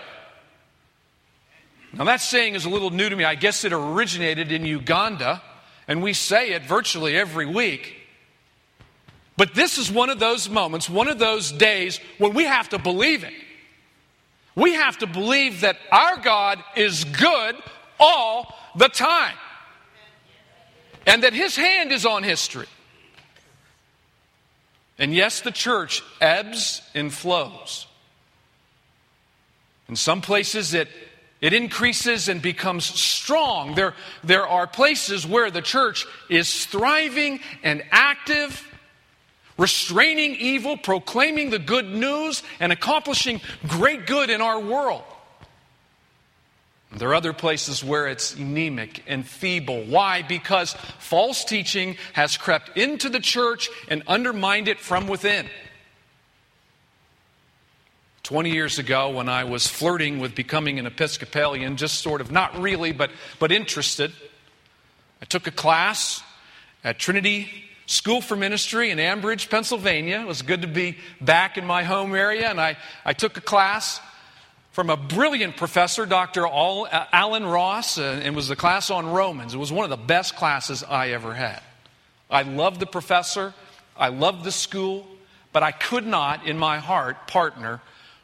Now, 1.93 2.05
that 2.05 2.21
saying 2.21 2.55
is 2.55 2.65
a 2.65 2.71
little 2.71 2.91
new 2.91 3.09
to 3.09 3.15
me. 3.15 3.23
I 3.23 3.35
guess 3.35 3.65
it 3.65 3.73
originated 3.73 4.51
in 4.51 4.65
Uganda. 4.65 5.43
And 5.93 6.03
we 6.03 6.15
say 6.15 6.53
it 6.53 6.63
virtually 6.63 7.19
every 7.19 7.45
week. 7.45 7.95
But 9.37 9.55
this 9.55 9.77
is 9.77 9.93
one 9.93 10.09
of 10.09 10.19
those 10.19 10.49
moments, 10.49 10.89
one 10.89 11.07
of 11.07 11.19
those 11.19 11.53
days 11.53 12.01
when 12.17 12.33
we 12.33 12.45
have 12.45 12.71
to 12.71 12.79
believe 12.79 13.25
it. 13.25 13.35
We 14.55 14.73
have 14.73 14.97
to 14.99 15.07
believe 15.07 15.61
that 15.61 15.77
our 15.91 16.17
God 16.17 16.65
is 16.77 17.05
good 17.05 17.57
all 18.01 18.55
the 18.75 18.89
time 18.89 19.35
and 21.07 21.25
that 21.25 21.35
His 21.35 21.57
hand 21.57 21.93
is 21.93 22.07
on 22.07 22.23
history. 22.23 22.69
And 24.99 25.15
yes, 25.15 25.43
the 25.43 25.51
church 25.51 26.03
ebbs 26.23 26.81
and 26.95 27.13
flows. 27.13 27.87
In 29.91 29.97
some 29.97 30.23
places, 30.23 30.73
it, 30.73 30.89
it 31.43 31.53
increases 31.53 32.29
and 32.29 32.41
becomes 32.41 32.85
strong. 32.85 33.75
There, 33.75 33.95
there 34.23 34.47
are 34.47 34.69
places 34.69 35.27
where 35.27 35.51
the 35.51 35.61
church 35.61 36.07
is 36.31 36.65
thriving 36.67 37.41
and 37.65 37.83
active, 37.91 38.67
restraining 39.59 40.37
evil, 40.37 40.77
proclaiming 40.77 41.51
the 41.51 41.59
good 41.59 41.87
news, 41.87 42.45
and 42.61 42.73
accomplishing 42.73 43.41
great 43.67 44.07
good 44.07 44.31
in 44.31 44.41
our 44.41 44.61
world. 44.61 45.03
There 46.95 47.09
are 47.09 47.15
other 47.15 47.33
places 47.33 47.83
where 47.83 48.07
it's 48.07 48.37
anemic 48.37 49.03
and 49.09 49.27
feeble. 49.27 49.83
Why? 49.85 50.23
Because 50.23 50.75
false 50.99 51.45
teaching 51.45 51.97
has 52.13 52.37
crept 52.37 52.77
into 52.77 53.09
the 53.09 53.19
church 53.19 53.69
and 53.89 54.05
undermined 54.07 54.69
it 54.69 54.79
from 54.79 55.09
within. 55.09 55.49
20 58.25 58.51
years 58.51 58.79
ago, 58.79 59.11
when 59.11 59.29
I 59.29 59.43
was 59.43 59.67
flirting 59.67 60.21
with 60.21 60.37
becoming 60.37 60.79
an 60.79 60.87
Episcopalian, 60.87 61.77
just 61.77 62.01
sort 62.01 62.21
of 62.21 62.31
not 62.31 62.57
really, 62.57 62.93
but, 62.93 63.11
but 63.41 63.51
interested, 63.51 64.13
I 65.21 65.25
took 65.25 65.49
a 65.49 65.51
class 65.51 66.23
at 66.85 67.01
Trinity 67.01 67.49
School 67.87 68.21
for 68.21 68.37
Ministry 68.37 68.91
in 68.91 68.99
Ambridge, 68.99 69.51
Pennsylvania. 69.51 70.21
It 70.21 70.27
was 70.29 70.43
good 70.43 70.63
to 70.63 70.69
be 70.69 70.99
back 71.21 71.59
in 71.59 71.67
my 71.67 71.83
home 71.83 72.15
area, 72.15 72.49
and 72.49 72.61
I, 72.61 72.77
I 73.05 73.13
took 73.13 73.37
a 73.39 73.41
class 73.41 74.01
from 74.71 74.89
a 74.89 74.97
brilliant 74.97 75.57
professor, 75.57 76.07
Dr. 76.07 76.47
Alan 76.47 77.45
Ross, 77.45 77.99
uh, 77.99 78.03
and 78.03 78.25
it 78.25 78.35
was 78.35 78.51
a 78.51 78.57
class 78.57 78.89
on 78.89 79.07
Romans. 79.07 79.53
It 79.53 79.59
was 79.59 79.73
one 79.73 79.83
of 79.83 79.91
the 79.91 80.05
best 80.05 80.37
classes 80.37 80.85
I 80.85 81.09
ever 81.09 81.35
had. 81.35 81.61
I 82.31 82.43
loved 82.43 82.79
the 82.79 82.87
professor, 82.87 83.53
I 83.97 84.11
loved 84.11 84.45
the 84.45 84.53
school, 84.53 85.09
but 85.53 85.65
I 85.65 85.73
could 85.73 86.07
not, 86.07 86.47
in 86.47 86.57
my 86.57 86.79
heart, 86.79 87.27
partner 87.27 87.81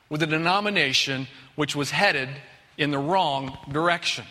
with 0.08 0.22
a 0.22 0.26
denomination 0.26 1.26
which 1.54 1.76
was 1.76 1.90
headed 1.90 2.28
in 2.76 2.90
the 2.90 2.98
wrong 2.98 3.58
direction. 3.70 4.24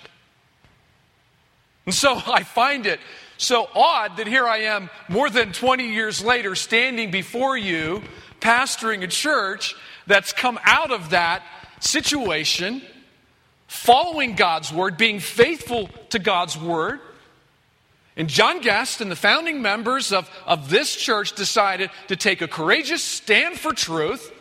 And 1.86 1.94
so 1.94 2.22
I 2.28 2.44
find 2.44 2.86
it 2.86 3.00
so 3.38 3.70
odd 3.76 4.18
that 4.18 4.28
here 4.28 4.48
I 4.48 4.60
am, 4.60 4.90
more 5.10 5.30
than 5.30 5.54
20 5.54 5.94
years 5.94 6.24
later, 6.24 6.56
standing 6.56 7.12
before 7.12 7.58
you, 7.58 8.02
pastoring 8.42 9.04
a 9.04 9.08
church 9.08 9.76
that's 10.08 10.34
come 10.34 10.60
out 10.64 10.92
of 10.92 11.12
that 11.12 11.44
situation, 11.80 12.82
following 13.68 14.36
God's 14.36 14.72
word, 14.72 14.98
being 14.98 15.20
faithful 15.20 15.90
to 16.10 16.20
God's 16.20 16.58
word. 16.58 17.00
And 18.16 18.28
John 18.28 18.62
Guest 18.62 19.00
and 19.00 19.12
the 19.12 19.16
founding 19.16 19.62
members 19.62 20.12
of, 20.12 20.28
of 20.48 20.72
this 20.72 20.96
church 20.96 21.34
decided 21.34 21.92
to 22.08 22.16
take 22.16 22.42
a 22.42 22.48
courageous 22.48 23.04
stand 23.04 23.60
for 23.60 23.74
truth 23.74 24.32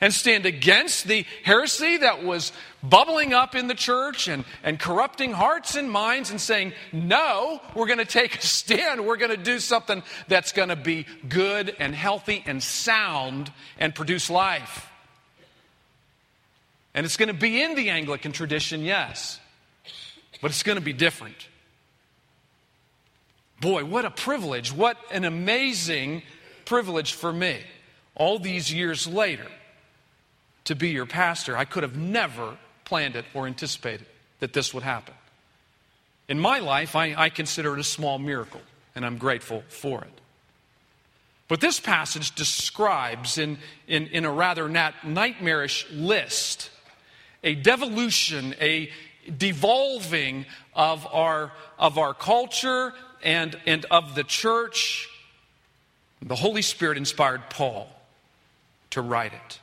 and 0.00 0.12
stand 0.12 0.46
against 0.46 1.06
the 1.06 1.24
heresy 1.42 1.98
that 1.98 2.22
was 2.24 2.52
bubbling 2.82 3.32
up 3.32 3.54
in 3.54 3.66
the 3.66 3.74
church 3.74 4.28
and, 4.28 4.44
and 4.62 4.78
corrupting 4.78 5.32
hearts 5.32 5.74
and 5.74 5.90
minds 5.90 6.30
and 6.30 6.40
saying, 6.40 6.72
no, 6.92 7.60
we're 7.74 7.86
going 7.86 7.98
to 7.98 8.04
take 8.04 8.36
a 8.36 8.42
stand. 8.42 9.06
We're 9.06 9.16
going 9.16 9.30
to 9.30 9.36
do 9.36 9.58
something 9.58 10.02
that's 10.28 10.52
going 10.52 10.68
to 10.68 10.76
be 10.76 11.06
good 11.28 11.74
and 11.78 11.94
healthy 11.94 12.42
and 12.46 12.62
sound 12.62 13.52
and 13.78 13.94
produce 13.94 14.30
life. 14.30 14.90
And 16.94 17.04
it's 17.04 17.16
going 17.16 17.28
to 17.28 17.34
be 17.34 17.62
in 17.62 17.74
the 17.74 17.90
Anglican 17.90 18.32
tradition, 18.32 18.82
yes, 18.82 19.38
but 20.40 20.50
it's 20.50 20.62
going 20.62 20.78
to 20.78 20.84
be 20.84 20.94
different. 20.94 21.48
Boy, 23.60 23.84
what 23.84 24.04
a 24.04 24.10
privilege. 24.10 24.72
What 24.72 24.96
an 25.10 25.24
amazing 25.24 26.22
privilege 26.64 27.12
for 27.12 27.32
me, 27.32 27.60
all 28.14 28.38
these 28.38 28.72
years 28.72 29.06
later, 29.06 29.46
to 30.66 30.74
be 30.74 30.90
your 30.90 31.06
pastor. 31.06 31.56
I 31.56 31.64
could 31.64 31.82
have 31.82 31.96
never 31.96 32.56
planned 32.84 33.16
it 33.16 33.24
or 33.34 33.46
anticipated 33.46 34.06
that 34.40 34.52
this 34.52 34.72
would 34.72 34.82
happen. 34.82 35.14
In 36.28 36.38
my 36.38 36.58
life, 36.58 36.94
I, 36.94 37.14
I 37.16 37.28
consider 37.30 37.74
it 37.74 37.80
a 37.80 37.84
small 37.84 38.18
miracle, 38.18 38.60
and 38.94 39.04
I'm 39.04 39.18
grateful 39.18 39.64
for 39.68 40.02
it. 40.02 40.20
But 41.48 41.60
this 41.60 41.78
passage 41.78 42.34
describes, 42.34 43.38
in, 43.38 43.58
in, 43.86 44.08
in 44.08 44.24
a 44.24 44.32
rather 44.32 44.68
nat- 44.68 45.04
nightmarish 45.04 45.86
list, 45.92 46.70
a 47.44 47.54
devolution, 47.54 48.54
a 48.60 48.90
devolving 49.36 50.46
of 50.74 51.06
our, 51.12 51.52
of 51.78 51.98
our 51.98 52.14
culture 52.14 52.92
and, 53.22 53.56
and 53.66 53.84
of 53.86 54.16
the 54.16 54.24
church. 54.24 55.08
The 56.20 56.34
Holy 56.34 56.62
Spirit 56.62 56.96
inspired 56.96 57.48
Paul 57.50 57.88
to 58.90 59.00
write 59.00 59.32
it. 59.32 59.60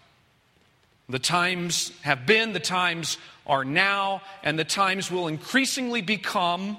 The 1.10 1.20
times 1.20 1.92
have 2.02 2.26
been, 2.26 2.54
the 2.54 2.60
times 2.60 3.18
are 3.46 3.66
now, 3.66 4.22
and 4.42 4.58
the 4.58 4.64
times 4.64 5.12
will 5.12 5.28
increasingly 5.28 6.02
become 6.02 6.78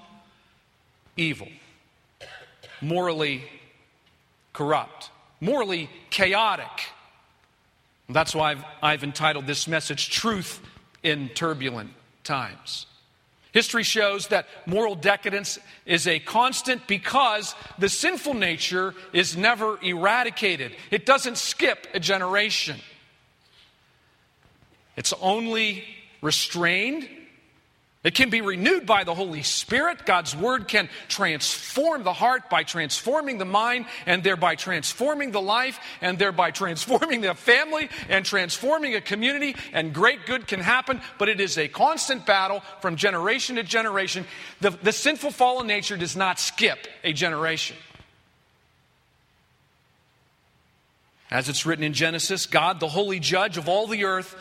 evil, 1.17 1.49
morally 2.81 3.45
corrupt, 4.53 5.11
morally 5.41 5.91
chaotic. 6.11 6.89
That's 8.09 8.35
why 8.35 8.53
I've, 8.53 8.65
I've 8.83 9.05
entitled 9.05 9.47
this 9.47 9.69
message 9.69 10.11
Truth 10.11 10.61
in 11.03 11.29
turbulent 11.31 11.91
times. 12.23 12.87
History 13.53 13.85
shows 13.85 14.29
that 14.29 14.49
moral 14.67 14.97
decadence 14.97 15.61
is 15.87 16.09
a 16.09 16.19
constant 16.19 16.89
because 16.89 17.55
the 17.79 17.89
sinful 17.89 18.35
nature 18.35 18.95
is 19.13 19.37
never 19.37 19.79
eradicated. 19.81 20.73
It 20.91 21.07
doesn't 21.07 21.39
skip 21.39 21.87
a 21.95 22.01
generation. 22.01 22.81
It's 24.97 25.13
only 25.21 25.85
restrained 26.23 27.09
it 28.05 28.15
can 28.15 28.29
be 28.29 28.43
renewed 28.43 28.85
by 28.85 29.05
the 29.05 29.15
Holy 29.15 29.43
Spirit. 29.43 30.05
God's 30.05 30.37
Word 30.37 30.69
can 30.69 30.91
transform 31.09 32.03
the 32.03 32.13
heart 32.13 32.51
by 32.51 32.63
transforming 32.63 33.39
the 33.39 33.47
mind 33.47 33.87
and 34.05 34.23
thereby 34.23 34.57
transforming 34.57 35.31
the 35.31 35.41
life 35.41 35.81
and 36.03 36.19
thereby 36.19 36.51
transforming 36.51 37.23
the 37.23 37.35
family 37.35 37.89
and 38.11 38.27
transforming 38.27 38.95
a 38.95 39.01
community. 39.01 39.57
And 39.73 39.95
great 39.95 40.27
good 40.27 40.47
can 40.47 40.61
happen, 40.61 41.01
but 41.19 41.31
it 41.31 41.41
is 41.41 41.57
a 41.57 41.67
constant 41.67 42.27
battle 42.27 42.63
from 42.83 42.97
generation 42.97 43.57
to 43.57 43.63
generation. 43.63 44.27
The, 44.61 44.71
the 44.71 44.93
sinful 44.93 45.31
fallen 45.31 45.67
nature 45.67 45.97
does 45.97 46.15
not 46.15 46.39
skip 46.39 46.87
a 47.05 47.15
generation. 47.15 47.79
As 51.31 51.49
it's 51.49 51.65
written 51.65 51.85
in 51.85 51.95
Genesis, 51.95 52.45
God, 52.45 52.81
the 52.81 52.89
holy 52.89 53.19
judge 53.19 53.57
of 53.57 53.67
all 53.67 53.87
the 53.87 54.05
earth, 54.05 54.37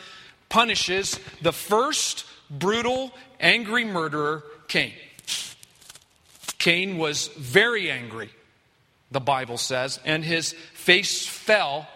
punishes 0.49 1.19
the 1.41 1.53
first 1.53 2.25
brutal, 2.49 3.11
angry 3.39 3.85
murderer, 3.85 4.43
Cain. 4.67 4.93
Cain 6.57 6.97
was 6.97 7.27
very 7.27 7.91
angry, 7.91 8.29
the 9.11 9.19
Bible 9.19 9.57
says, 9.57 9.99
and 10.05 10.23
his 10.23 10.53
face 10.73 11.27
fell. 11.27 11.87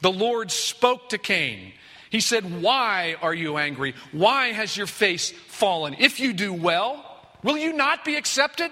The 0.00 0.10
Lord 0.10 0.50
spoke 0.50 1.10
to 1.10 1.18
Cain. 1.18 1.72
He 2.10 2.20
said, 2.20 2.62
Why 2.62 3.16
are 3.22 3.34
you 3.34 3.56
angry? 3.56 3.94
Why 4.12 4.52
has 4.52 4.76
your 4.76 4.86
face 4.86 5.30
fallen? 5.30 5.96
If 5.98 6.20
you 6.20 6.32
do 6.32 6.52
well, 6.52 7.04
will 7.42 7.56
you 7.56 7.72
not 7.72 8.04
be 8.04 8.16
accepted? 8.16 8.70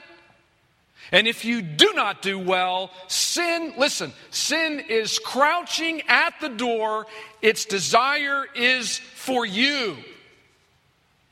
And 1.10 1.26
if 1.26 1.44
you 1.44 1.62
do 1.62 1.92
not 1.94 2.22
do 2.22 2.38
well, 2.38 2.90
sin, 3.08 3.74
listen, 3.76 4.12
sin 4.30 4.80
is 4.88 5.18
crouching 5.18 6.02
at 6.08 6.34
the 6.40 6.48
door. 6.48 7.06
Its 7.42 7.64
desire 7.64 8.46
is 8.54 8.98
for 8.98 9.44
you 9.44 9.96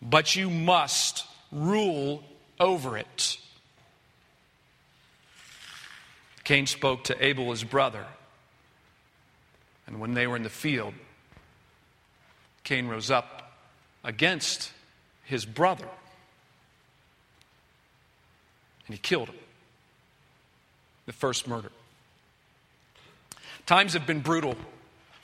but 0.02 0.34
you 0.34 0.48
must 0.48 1.26
rule 1.52 2.22
over 2.58 2.96
it. 2.96 3.38
Cain 6.44 6.66
spoke 6.66 7.04
to 7.04 7.24
Abel, 7.24 7.50
his 7.50 7.64
brother. 7.64 8.06
And 9.86 10.00
when 10.00 10.14
they 10.14 10.26
were 10.26 10.36
in 10.36 10.42
the 10.42 10.48
field, 10.48 10.94
Cain 12.64 12.88
rose 12.88 13.10
up 13.10 13.52
against 14.04 14.72
his 15.24 15.44
brother 15.44 15.88
and 18.86 18.94
he 18.94 18.98
killed 18.98 19.28
him. 19.28 19.36
The 21.10 21.16
first 21.16 21.48
murder. 21.48 21.72
Times 23.66 23.94
have 23.94 24.06
been 24.06 24.20
brutal 24.20 24.54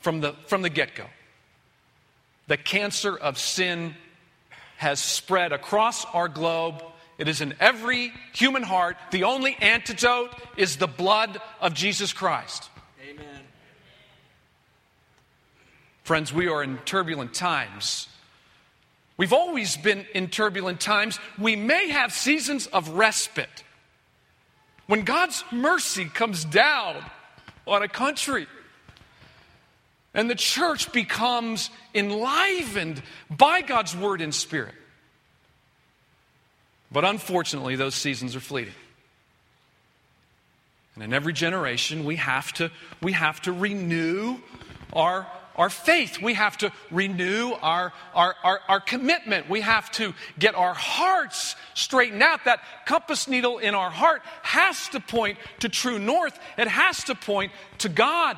from 0.00 0.20
the, 0.20 0.32
from 0.48 0.62
the 0.62 0.68
get 0.68 0.96
go. 0.96 1.04
The 2.48 2.56
cancer 2.56 3.16
of 3.16 3.38
sin 3.38 3.94
has 4.78 4.98
spread 4.98 5.52
across 5.52 6.04
our 6.06 6.26
globe 6.26 6.82
It 7.18 7.28
is 7.28 7.40
in 7.40 7.54
every 7.60 8.12
human 8.32 8.62
heart. 8.62 8.96
The 9.10 9.24
only 9.24 9.56
antidote 9.60 10.34
is 10.56 10.76
the 10.76 10.86
blood 10.86 11.40
of 11.60 11.72
Jesus 11.72 12.12
Christ. 12.12 12.68
Amen. 13.08 13.42
Friends, 16.02 16.32
we 16.32 16.48
are 16.48 16.62
in 16.62 16.78
turbulent 16.78 17.32
times. 17.32 18.08
We've 19.16 19.32
always 19.32 19.76
been 19.76 20.04
in 20.14 20.28
turbulent 20.28 20.80
times. 20.80 21.18
We 21.38 21.56
may 21.56 21.88
have 21.88 22.12
seasons 22.12 22.66
of 22.66 22.90
respite. 22.90 23.62
When 24.86 25.02
God's 25.02 25.42
mercy 25.50 26.04
comes 26.04 26.44
down 26.44 26.96
on 27.66 27.82
a 27.82 27.88
country 27.88 28.46
and 30.14 30.30
the 30.30 30.34
church 30.34 30.92
becomes 30.92 31.70
enlivened 31.94 33.02
by 33.28 33.62
God's 33.62 33.94
word 33.94 34.20
and 34.20 34.34
spirit. 34.34 34.74
But 36.90 37.04
unfortunately, 37.04 37.76
those 37.76 37.94
seasons 37.94 38.36
are 38.36 38.40
fleeting. 38.40 38.74
And 40.94 41.04
in 41.04 41.12
every 41.12 41.34
generation, 41.34 42.04
we 42.04 42.16
have 42.16 42.52
to, 42.54 42.70
we 43.02 43.12
have 43.12 43.42
to 43.42 43.52
renew 43.52 44.38
our 44.92 45.26
our 45.56 45.70
faith. 45.70 46.20
We 46.20 46.34
have 46.34 46.56
to 46.58 46.70
renew 46.90 47.52
our, 47.60 47.92
our, 48.14 48.34
our, 48.44 48.60
our, 48.68 48.80
commitment. 48.80 49.48
We 49.48 49.62
have 49.62 49.90
to 49.92 50.14
get 50.38 50.54
our 50.54 50.74
hearts 50.74 51.56
straightened 51.74 52.22
out. 52.22 52.44
That 52.44 52.60
compass 52.86 53.26
needle 53.26 53.58
in 53.58 53.74
our 53.74 53.90
heart 53.90 54.22
has 54.42 54.88
to 54.90 55.00
point 55.00 55.38
to 55.60 55.68
true 55.68 55.98
north, 55.98 56.38
it 56.56 56.68
has 56.68 57.04
to 57.04 57.14
point 57.14 57.52
to 57.78 57.88
God. 57.88 58.36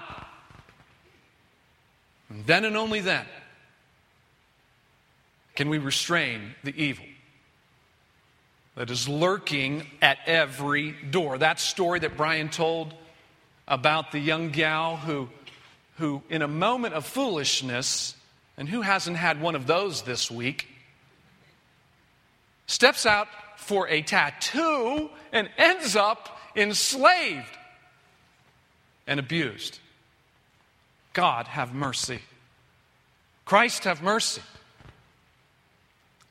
And 2.30 2.46
then 2.46 2.64
and 2.64 2.76
only 2.76 3.00
then 3.00 3.26
can 5.54 5.68
we 5.68 5.78
restrain 5.78 6.54
the 6.62 6.74
evil 6.80 7.04
that 8.78 8.90
is 8.90 9.08
lurking 9.08 9.84
at 10.00 10.18
every 10.24 10.92
door. 11.10 11.36
That 11.36 11.58
story 11.58 11.98
that 11.98 12.16
Brian 12.16 12.48
told 12.48 12.94
about 13.66 14.12
the 14.12 14.20
young 14.20 14.50
gal 14.50 14.96
who 14.96 15.28
who, 15.98 16.22
in 16.30 16.42
a 16.42 16.48
moment 16.48 16.94
of 16.94 17.04
foolishness, 17.04 18.14
and 18.56 18.68
who 18.68 18.82
hasn't 18.82 19.16
had 19.16 19.40
one 19.40 19.54
of 19.54 19.66
those 19.66 20.02
this 20.02 20.30
week, 20.30 20.68
steps 22.66 23.06
out 23.06 23.28
for 23.56 23.88
a 23.88 24.02
tattoo 24.02 25.10
and 25.32 25.48
ends 25.56 25.96
up 25.96 26.40
enslaved 26.56 27.56
and 29.06 29.20
abused. 29.20 29.78
God 31.12 31.46
have 31.46 31.74
mercy. 31.74 32.20
Christ 33.44 33.84
have 33.84 34.02
mercy. 34.02 34.42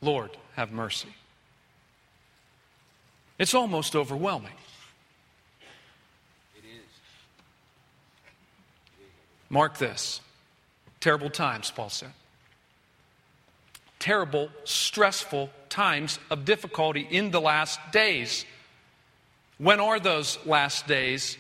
Lord 0.02 0.38
have 0.56 0.72
mercy. 0.72 1.10
It's 3.40 3.54
almost 3.54 3.96
overwhelming. 3.96 4.54
Mark 9.50 9.78
this 9.78 10.22
terrible 11.00 11.30
times, 11.30 11.72
Paul 11.72 11.90
said. 11.90 12.12
Terrible, 14.00 14.50
stressful 14.64 15.50
times 15.70 16.20
of 16.30 16.46
difficulty 16.46 17.08
in 17.10 17.32
the 17.32 17.42
last 17.42 17.80
days. 17.92 18.46
When 19.58 19.80
are 19.80 20.00
those 20.00 20.38
last 20.46 20.88
days? 20.88 21.38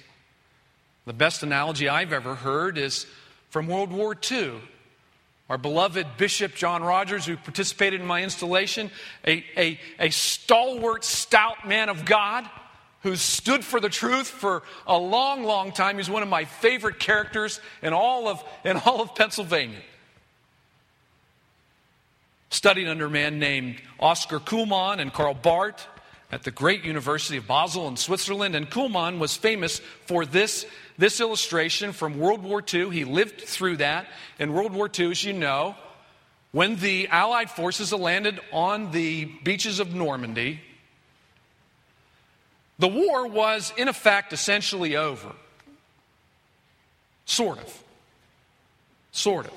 The 1.05 1.13
best 1.13 1.43
analogy 1.43 1.87
I've 1.87 2.13
ever 2.13 2.35
heard 2.35 2.77
is 2.77 3.05
from 3.49 3.67
World 3.67 3.91
War 3.91 4.15
II. 4.29 4.53
Our 5.49 5.57
beloved 5.57 6.05
Bishop 6.17 6.55
John 6.55 6.83
Rodgers, 6.83 7.25
who 7.25 7.37
participated 7.37 8.01
in 8.01 8.07
my 8.07 8.23
installation, 8.23 8.91
a, 9.25 9.45
a, 9.55 9.79
a 9.99 10.09
stalwart, 10.09 11.05
stout 11.05 11.65
man 11.65 11.87
of 11.89 12.03
God 12.03 12.49
who's 13.03 13.21
stood 13.21 13.63
for 13.63 13.79
the 13.79 13.89
truth 13.89 14.27
for 14.27 14.63
a 14.85 14.97
long, 14.97 15.43
long 15.43 15.71
time. 15.71 15.97
He's 15.97 16.09
one 16.09 16.23
of 16.23 16.29
my 16.29 16.45
favorite 16.45 16.99
characters 16.99 17.59
in 17.81 17.93
all 17.93 18.27
of, 18.27 18.43
in 18.65 18.77
all 18.77 19.01
of 19.01 19.15
Pennsylvania. 19.15 19.81
Studied 22.49 22.87
under 22.87 23.05
a 23.05 23.09
man 23.09 23.39
named 23.39 23.81
Oscar 23.99 24.39
Cullmann 24.39 24.99
and 24.99 25.13
Karl 25.13 25.33
Barth 25.33 25.85
at 26.31 26.43
the 26.43 26.51
great 26.51 26.83
University 26.83 27.37
of 27.37 27.47
Basel 27.47 27.87
in 27.87 27.97
Switzerland. 27.97 28.55
And 28.55 28.69
Kuhlmann 28.69 29.19
was 29.19 29.35
famous 29.35 29.79
for 30.05 30.25
this, 30.25 30.65
this 30.97 31.21
illustration 31.21 31.93
from 31.93 32.17
World 32.17 32.43
War 32.43 32.63
II. 32.73 32.89
He 32.89 33.05
lived 33.05 33.41
through 33.41 33.77
that. 33.77 34.07
In 34.39 34.53
World 34.53 34.73
War 34.73 34.89
II, 34.97 35.11
as 35.11 35.23
you 35.23 35.33
know, 35.33 35.75
when 36.51 36.77
the 36.77 37.07
Allied 37.09 37.49
forces 37.49 37.93
landed 37.93 38.39
on 38.51 38.91
the 38.91 39.25
beaches 39.25 39.79
of 39.79 39.93
Normandy, 39.93 40.61
the 42.79 42.87
war 42.87 43.27
was, 43.27 43.73
in 43.77 43.87
effect, 43.87 44.33
essentially 44.33 44.95
over. 44.95 45.31
Sort 47.25 47.57
of. 47.57 47.83
Sort 49.11 49.47
of. 49.47 49.53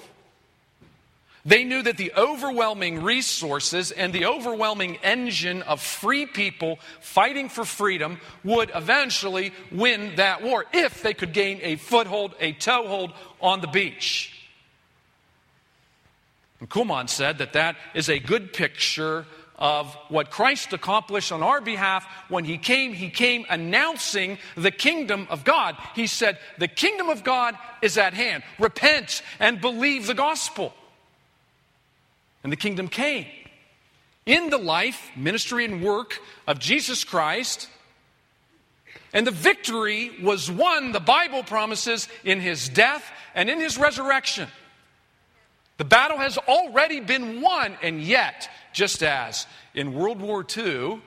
They 1.44 1.64
knew 1.64 1.82
that 1.82 1.96
the 1.96 2.12
overwhelming 2.16 3.02
resources 3.02 3.92
and 3.92 4.12
the 4.12 4.26
overwhelming 4.26 4.96
engine 4.96 5.62
of 5.62 5.80
free 5.80 6.26
people 6.26 6.78
fighting 7.00 7.48
for 7.48 7.64
freedom 7.64 8.20
would 8.44 8.70
eventually 8.74 9.52
win 9.70 10.16
that 10.16 10.42
war 10.42 10.66
if 10.72 11.02
they 11.02 11.14
could 11.14 11.32
gain 11.32 11.60
a 11.62 11.76
foothold, 11.76 12.34
a 12.40 12.52
toehold 12.52 13.12
on 13.40 13.62
the 13.62 13.68
beach. 13.68 14.36
And 16.60 16.68
Cullmann 16.68 17.08
said 17.08 17.38
that 17.38 17.54
that 17.54 17.76
is 17.94 18.10
a 18.10 18.18
good 18.18 18.52
picture 18.52 19.24
of 19.60 19.94
what 20.08 20.30
Christ 20.30 20.72
accomplished 20.72 21.32
on 21.32 21.42
our 21.42 21.60
behalf 21.60 22.06
when 22.28 22.44
he 22.44 22.56
came. 22.56 22.92
He 22.92 23.10
came 23.10 23.44
announcing 23.50 24.38
the 24.56 24.70
kingdom 24.70 25.26
of 25.30 25.44
God. 25.44 25.76
He 25.94 26.06
said, 26.06 26.38
The 26.58 26.68
kingdom 26.68 27.10
of 27.10 27.22
God 27.22 27.56
is 27.82 27.98
at 27.98 28.14
hand. 28.14 28.42
Repent 28.58 29.22
and 29.38 29.60
believe 29.60 30.06
the 30.06 30.14
gospel. 30.14 30.72
And 32.42 32.50
the 32.50 32.56
kingdom 32.56 32.88
came. 32.88 33.26
In 34.24 34.50
the 34.50 34.58
life, 34.58 35.10
ministry, 35.16 35.64
and 35.64 35.82
work 35.82 36.20
of 36.46 36.58
Jesus 36.58 37.04
Christ, 37.04 37.68
and 39.12 39.26
the 39.26 39.32
victory 39.32 40.10
was 40.22 40.50
won, 40.50 40.92
the 40.92 41.00
Bible 41.00 41.42
promises, 41.42 42.08
in 42.24 42.40
his 42.40 42.68
death 42.68 43.04
and 43.34 43.50
in 43.50 43.60
his 43.60 43.76
resurrection. 43.76 44.48
The 45.80 45.86
battle 45.86 46.18
has 46.18 46.36
already 46.36 47.00
been 47.00 47.40
won, 47.40 47.74
and 47.80 48.02
yet 48.02 48.50
just 48.74 49.02
as 49.02 49.46
in 49.72 49.94
World 49.94 50.20
War 50.20 50.44
II, 50.54 51.00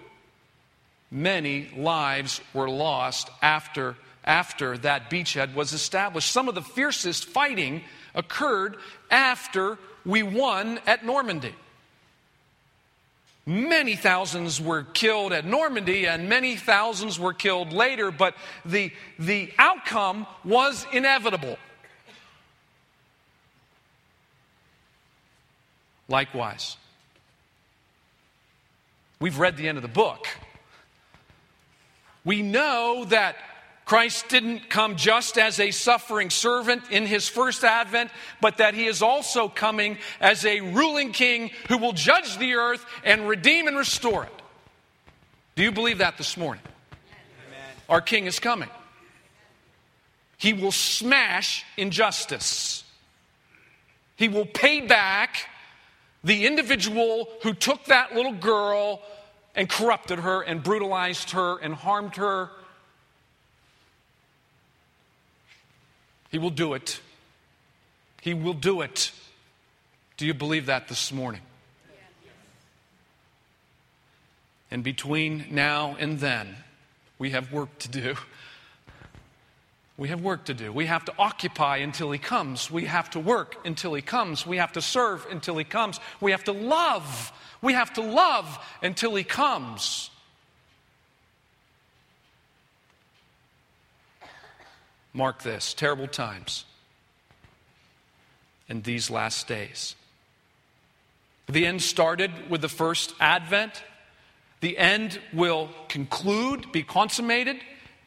many 1.12 1.70
lives 1.78 2.42
were 2.56 2.68
lost 2.68 3.30
after, 3.44 3.96
after 4.26 4.76
that 4.80 5.12
beachhead 5.12 5.54
was 5.54 5.74
established. 5.74 6.32
Some 6.32 6.50
of 6.50 6.56
the 6.56 6.64
fiercest 6.64 7.26
fighting 7.26 7.84
occurred 8.16 8.78
after 9.12 9.78
we 10.08 10.24
won 10.24 10.80
at 10.88 11.06
Normandy. 11.06 11.54
Many 13.46 13.96
thousands 13.96 14.60
were 14.60 14.82
killed 14.82 15.34
at 15.34 15.46
Normandy, 15.46 16.08
and 16.08 16.28
many 16.28 16.56
thousands 16.56 17.20
were 17.20 17.34
killed 17.34 17.74
later, 17.74 18.10
but 18.10 18.34
the, 18.66 18.92
the 19.20 19.54
outcome 19.60 20.26
was 20.44 20.88
inevitable. 20.92 21.60
Likewise, 26.08 26.78
We've 29.24 29.40
read 29.40 29.56
the 29.56 29.70
end 29.70 29.78
of 29.78 29.84
the 29.84 29.88
book. 29.88 30.28
We 32.26 32.42
know 32.42 33.06
that 33.08 33.38
Christ 33.86 34.28
didn't 34.28 34.70
come 34.70 34.98
just 34.98 35.38
as 35.38 35.62
a 35.62 35.72
suffering 35.72 36.30
servant 36.30 36.92
in 36.92 37.06
his 37.06 37.30
first 37.30 37.64
advent, 37.64 38.12
but 38.42 38.58
that 38.58 38.74
he 38.74 38.86
is 38.86 39.02
also 39.02 39.48
coming 39.48 39.98
as 40.20 40.46
a 40.46 40.60
ruling 40.60 41.14
king 41.14 41.52
who 41.70 41.78
will 41.78 41.94
judge 41.94 42.38
the 42.38 42.56
earth 42.56 42.86
and 43.06 43.30
redeem 43.30 43.68
and 43.68 43.78
restore 43.78 44.26
it. 44.26 44.42
Do 45.56 45.64
you 45.64 45.72
believe 45.72 46.00
that 46.00 46.18
this 46.18 46.36
morning? 46.36 46.64
Amen. 47.48 47.76
Our 47.88 48.02
king 48.02 48.26
is 48.26 48.40
coming. 48.40 48.70
He 50.36 50.52
will 50.52 50.74
smash 50.74 51.64
injustice. 51.78 52.84
He 54.18 54.28
will 54.28 54.48
pay 54.48 54.82
back 54.82 55.48
the 56.24 56.46
individual 56.46 57.30
who 57.42 57.54
took 57.54 57.86
that 57.86 58.16
little 58.16 58.34
girl 58.34 59.02
and 59.56 59.70
corrupted 59.70 60.20
her 60.20 60.42
and 60.42 60.64
brutalized 60.64 61.32
her 61.32 61.58
and 61.60 61.74
harmed 61.74 62.16
her. 62.16 62.50
He 66.32 66.40
will 66.40 66.50
do 66.50 66.74
it. 66.74 67.00
He 68.22 68.34
will 68.34 68.54
do 68.54 68.82
it. 68.82 69.12
Do 70.18 70.26
you 70.26 70.34
believe 70.34 70.68
that 70.68 70.88
this 70.88 71.12
morning? 71.12 71.42
And 74.72 74.84
between 74.84 75.46
now 75.52 75.96
and 76.00 76.20
then, 76.20 76.56
we 77.20 77.32
have 77.32 77.52
work 77.52 77.78
to 77.80 77.90
do. 77.90 78.16
We 79.96 80.08
have 80.10 80.22
work 80.22 80.46
to 80.46 80.54
do. 80.54 80.74
We 80.74 80.88
have 80.88 81.06
to 81.06 81.14
occupy 81.20 81.78
until 81.78 82.12
He 82.12 82.18
comes. 82.18 82.72
We 82.72 82.86
have 82.86 83.12
to 83.12 83.20
work 83.20 83.58
until 83.64 83.94
He 83.94 84.02
comes. 84.02 84.46
We 84.46 84.58
have 84.58 84.74
to 84.74 84.82
serve 84.82 85.26
until 85.30 85.58
He 85.58 85.64
comes. 85.64 86.00
We 86.20 86.32
have 86.32 86.44
to 86.46 86.52
love. 86.52 87.32
We 87.62 87.74
have 87.74 87.94
to 87.94 88.02
love 88.02 88.58
until 88.82 89.14
He 89.16 89.24
comes. 89.24 90.10
Mark 95.14 95.44
this 95.44 95.76
terrible 95.76 96.08
times 96.08 96.66
in 98.68 98.82
these 98.82 99.12
last 99.12 99.48
days. 99.48 99.96
The 101.48 101.68
end 101.68 101.84
started 101.84 102.32
with 102.50 102.62
the 102.62 102.70
first 102.70 103.14
advent. 103.20 103.84
The 104.62 104.76
end 104.76 105.20
will 105.34 105.70
conclude, 105.88 106.72
be 106.72 106.82
consummated 106.82 107.58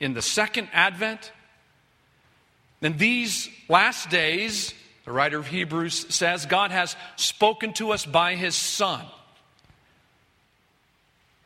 in 0.00 0.14
the 0.14 0.22
second 0.22 0.68
advent. 0.72 1.30
In 2.82 2.96
these 2.98 3.48
last 3.68 4.10
days, 4.10 4.74
the 5.04 5.12
writer 5.12 5.38
of 5.38 5.46
Hebrews 5.46 6.14
says, 6.14 6.46
God 6.46 6.70
has 6.70 6.96
spoken 7.16 7.72
to 7.74 7.92
us 7.92 8.04
by 8.04 8.34
his 8.34 8.54
Son. 8.54 9.04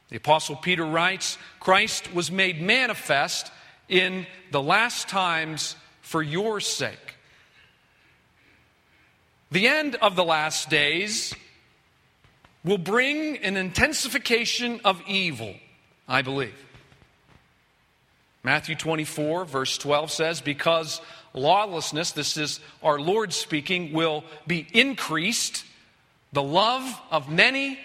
The 0.09 0.17
Apostle 0.17 0.57
Peter 0.57 0.85
writes, 0.85 1.39
Christ 1.61 2.13
was 2.13 2.33
made 2.33 2.61
manifest 2.61 3.53
in 3.89 4.27
the 4.51 4.63
last 4.63 5.09
times 5.09 5.77
for 6.03 6.23
your 6.23 6.59
sake. 6.59 7.17
The 9.53 9.69
end 9.69 9.97
of 9.97 10.17
the 10.17 10.25
last 10.25 10.69
days 10.69 11.35
will 12.65 12.79
bring 12.79 13.39
an 13.39 13.57
intensification 13.57 14.81
of 14.85 15.03
evil, 15.07 15.55
I 16.09 16.23
believe. 16.23 16.55
Matthew 18.43 18.75
24, 18.75 19.45
verse 19.45 19.77
12 19.77 20.11
says, 20.11 20.41
Because 20.41 21.01
lawlessness, 21.35 22.13
this 22.13 22.37
is 22.37 22.61
our 22.83 22.99
Lord 22.99 23.33
speaking, 23.33 23.93
will 23.93 24.25
be 24.47 24.67
increased, 24.73 25.65
the 26.33 26.43
love 26.43 27.01
of 27.11 27.29
many 27.29 27.79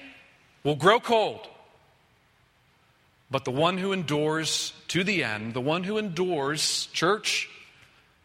will 0.63 0.75
grow 0.75 0.99
cold. 0.99 1.47
But 3.31 3.45
the 3.45 3.51
one 3.51 3.77
who 3.77 3.91
endures 3.91 4.73
to 4.89 5.03
the 5.03 5.23
end, 5.23 5.53
the 5.53 5.61
one 5.61 5.83
who 5.83 5.97
endures, 5.97 6.87
church, 6.93 7.49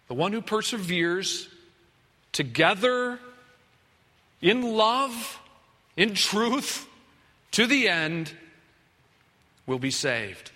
the 0.08 0.14
one 0.14 0.32
who 0.32 0.42
perseveres 0.42 1.48
together 2.32 3.18
in 4.40 4.62
love, 4.62 5.38
in 5.96 6.14
truth, 6.14 6.86
to 7.52 7.66
the 7.66 7.88
end, 7.88 8.32
will 9.66 9.78
be 9.78 9.90
saved. 9.90 10.50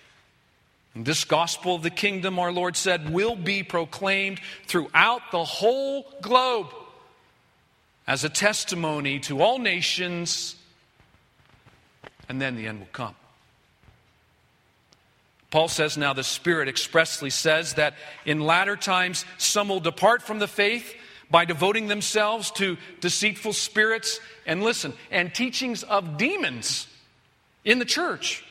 This 0.95 1.25
gospel 1.25 1.75
of 1.75 1.83
the 1.83 1.89
kingdom, 1.89 2.39
our 2.39 2.53
Lord 2.53 2.77
said, 2.77 3.09
will 3.09 3.35
be 3.35 3.63
proclaimed 3.63 4.39
throughout 4.65 5.31
the 5.31 5.43
whole 5.43 6.05
globe 6.21 6.67
as 8.07 8.23
a 8.23 8.29
testimony 8.29 9.19
to 9.19 9.41
all 9.41 9.59
nations, 9.59 10.55
and 12.29 12.39
then 12.41 12.55
the 12.55 12.67
end 12.67 12.79
will 12.79 12.87
come. 12.93 13.15
Paul 15.51 15.67
says 15.67 15.97
now 15.97 16.13
the 16.13 16.23
Spirit 16.23 16.69
expressly 16.69 17.29
says 17.29 17.73
that 17.73 17.95
in 18.25 18.39
latter 18.39 18.77
times 18.77 19.25
some 19.37 19.69
will 19.69 19.79
depart 19.81 20.21
from 20.21 20.39
the 20.39 20.47
faith 20.47 20.95
by 21.29 21.43
devoting 21.43 21.87
themselves 21.87 22.51
to 22.51 22.77
deceitful 23.01 23.53
spirits 23.53 24.19
and 24.45 24.63
listen, 24.63 24.93
and 25.11 25.33
teachings 25.33 25.83
of 25.83 26.17
demons 26.17 26.87
in 27.65 27.79
the 27.79 27.85
church. 27.85 28.43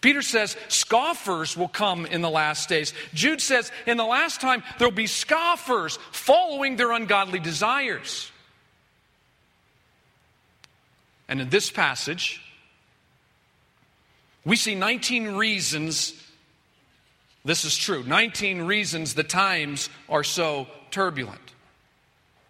Peter 0.00 0.22
says 0.22 0.56
scoffers 0.68 1.56
will 1.56 1.68
come 1.68 2.06
in 2.06 2.22
the 2.22 2.30
last 2.30 2.68
days. 2.68 2.94
Jude 3.12 3.40
says 3.40 3.70
in 3.86 3.96
the 3.96 4.04
last 4.04 4.40
time 4.40 4.62
there'll 4.78 4.92
be 4.92 5.06
scoffers 5.06 5.98
following 6.12 6.76
their 6.76 6.92
ungodly 6.92 7.38
desires. 7.38 8.30
And 11.28 11.40
in 11.40 11.50
this 11.50 11.70
passage, 11.70 12.42
we 14.44 14.56
see 14.56 14.74
19 14.74 15.36
reasons 15.36 16.14
this 17.44 17.64
is 17.64 17.76
true. 17.76 18.02
19 18.06 18.62
reasons 18.62 19.14
the 19.14 19.24
times 19.24 19.88
are 20.08 20.24
so 20.24 20.66
turbulent. 20.90 21.40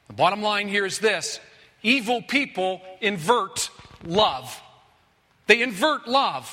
The 0.08 0.14
bottom 0.14 0.42
line 0.42 0.68
here 0.68 0.84
is 0.84 0.98
this 0.98 1.38
evil 1.82 2.22
people 2.22 2.80
invert 3.00 3.70
love. 4.04 4.60
They 5.46 5.62
invert 5.62 6.08
love. 6.08 6.52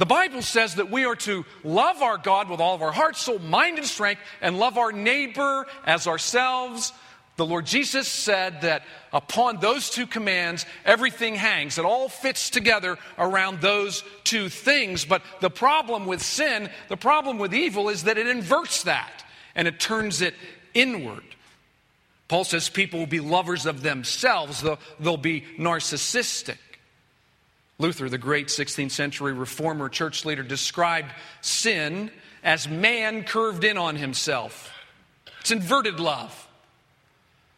The 0.00 0.06
Bible 0.06 0.40
says 0.40 0.76
that 0.76 0.90
we 0.90 1.04
are 1.04 1.14
to 1.16 1.44
love 1.62 2.00
our 2.00 2.16
God 2.16 2.48
with 2.48 2.58
all 2.58 2.74
of 2.74 2.80
our 2.80 2.90
heart, 2.90 3.16
soul, 3.16 3.38
mind, 3.38 3.76
and 3.76 3.86
strength, 3.86 4.22
and 4.40 4.58
love 4.58 4.78
our 4.78 4.92
neighbor 4.92 5.66
as 5.84 6.06
ourselves. 6.06 6.94
The 7.36 7.44
Lord 7.44 7.66
Jesus 7.66 8.08
said 8.08 8.62
that 8.62 8.82
upon 9.12 9.60
those 9.60 9.90
two 9.90 10.06
commands, 10.06 10.64
everything 10.86 11.34
hangs. 11.34 11.76
It 11.76 11.84
all 11.84 12.08
fits 12.08 12.48
together 12.48 12.96
around 13.18 13.60
those 13.60 14.02
two 14.24 14.48
things. 14.48 15.04
But 15.04 15.20
the 15.40 15.50
problem 15.50 16.06
with 16.06 16.22
sin, 16.22 16.70
the 16.88 16.96
problem 16.96 17.36
with 17.36 17.52
evil, 17.52 17.90
is 17.90 18.04
that 18.04 18.16
it 18.16 18.26
inverts 18.26 18.84
that 18.84 19.22
and 19.54 19.68
it 19.68 19.78
turns 19.78 20.22
it 20.22 20.34
inward. 20.72 21.24
Paul 22.26 22.44
says 22.44 22.70
people 22.70 23.00
will 23.00 23.06
be 23.06 23.20
lovers 23.20 23.66
of 23.66 23.82
themselves, 23.82 24.62
they'll, 24.62 24.78
they'll 24.98 25.18
be 25.18 25.44
narcissistic. 25.58 26.56
Luther, 27.80 28.10
the 28.10 28.18
great 28.18 28.48
16th 28.48 28.90
century 28.90 29.32
reformer 29.32 29.88
church 29.88 30.26
leader, 30.26 30.42
described 30.42 31.10
sin 31.40 32.10
as 32.44 32.68
man 32.68 33.24
curved 33.24 33.64
in 33.64 33.78
on 33.78 33.96
himself. 33.96 34.70
It's 35.40 35.50
inverted 35.50 35.98
love. 35.98 36.46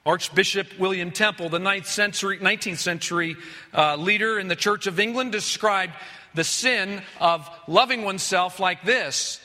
Archbishop 0.07 0.79
William 0.79 1.11
Temple, 1.11 1.49
the 1.49 1.59
9th 1.59 1.87
century, 1.87 2.39
19th 2.39 2.79
century 2.79 3.37
uh, 3.75 3.97
leader 3.97 4.39
in 4.39 4.47
the 4.47 4.57
Church 4.57 4.87
of 4.87 5.01
England, 5.01 5.33
described 5.33 5.93
the 6.35 6.45
sin 6.45 7.03
of 7.21 7.49
loving 7.67 8.03
oneself 8.03 8.61
like 8.61 8.85
this. 8.85 9.41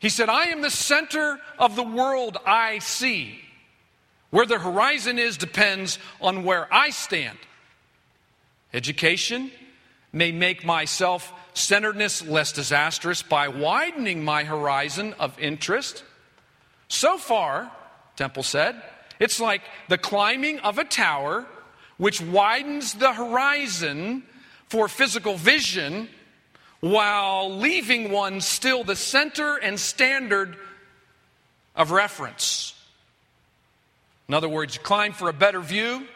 He 0.00 0.08
said, 0.08 0.28
I 0.28 0.46
am 0.46 0.60
the 0.60 0.70
center 0.70 1.38
of 1.56 1.76
the 1.76 1.84
world 1.84 2.36
I 2.44 2.80
see. 2.80 3.40
Where 4.30 4.46
the 4.46 4.58
horizon 4.58 5.20
is 5.20 5.36
depends 5.36 6.00
on 6.20 6.42
where 6.42 6.72
I 6.74 6.90
stand. 6.90 7.38
Education 8.72 9.50
may 10.12 10.32
make 10.32 10.64
my 10.64 10.84
self 10.84 11.32
centeredness 11.54 12.24
less 12.26 12.52
disastrous 12.52 13.22
by 13.22 13.48
widening 13.48 14.24
my 14.24 14.44
horizon 14.44 15.14
of 15.18 15.38
interest. 15.38 16.04
So 16.88 17.18
far, 17.18 17.70
Temple 18.16 18.42
said, 18.42 18.80
it's 19.18 19.40
like 19.40 19.62
the 19.88 19.98
climbing 19.98 20.58
of 20.60 20.78
a 20.78 20.84
tower 20.84 21.46
which 21.96 22.20
widens 22.20 22.94
the 22.94 23.12
horizon 23.12 24.22
for 24.68 24.88
physical 24.88 25.36
vision 25.36 26.08
while 26.80 27.50
leaving 27.50 28.10
one 28.10 28.40
still 28.40 28.84
the 28.84 28.96
center 28.96 29.56
and 29.56 29.80
standard 29.80 30.56
of 31.74 31.90
reference. 31.90 32.74
In 34.28 34.34
other 34.34 34.48
words, 34.48 34.74
you 34.74 34.82
climb 34.82 35.12
for 35.12 35.28
a 35.28 35.32
better 35.32 35.60
view. 35.60 36.06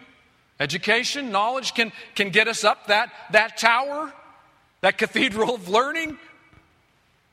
Education, 0.60 1.32
knowledge 1.32 1.74
can, 1.74 1.90
can 2.14 2.30
get 2.30 2.46
us 2.46 2.62
up 2.62 2.86
that, 2.86 3.10
that 3.32 3.56
tower, 3.56 4.12
that 4.82 4.98
cathedral 4.98 5.54
of 5.54 5.68
learning 5.68 6.16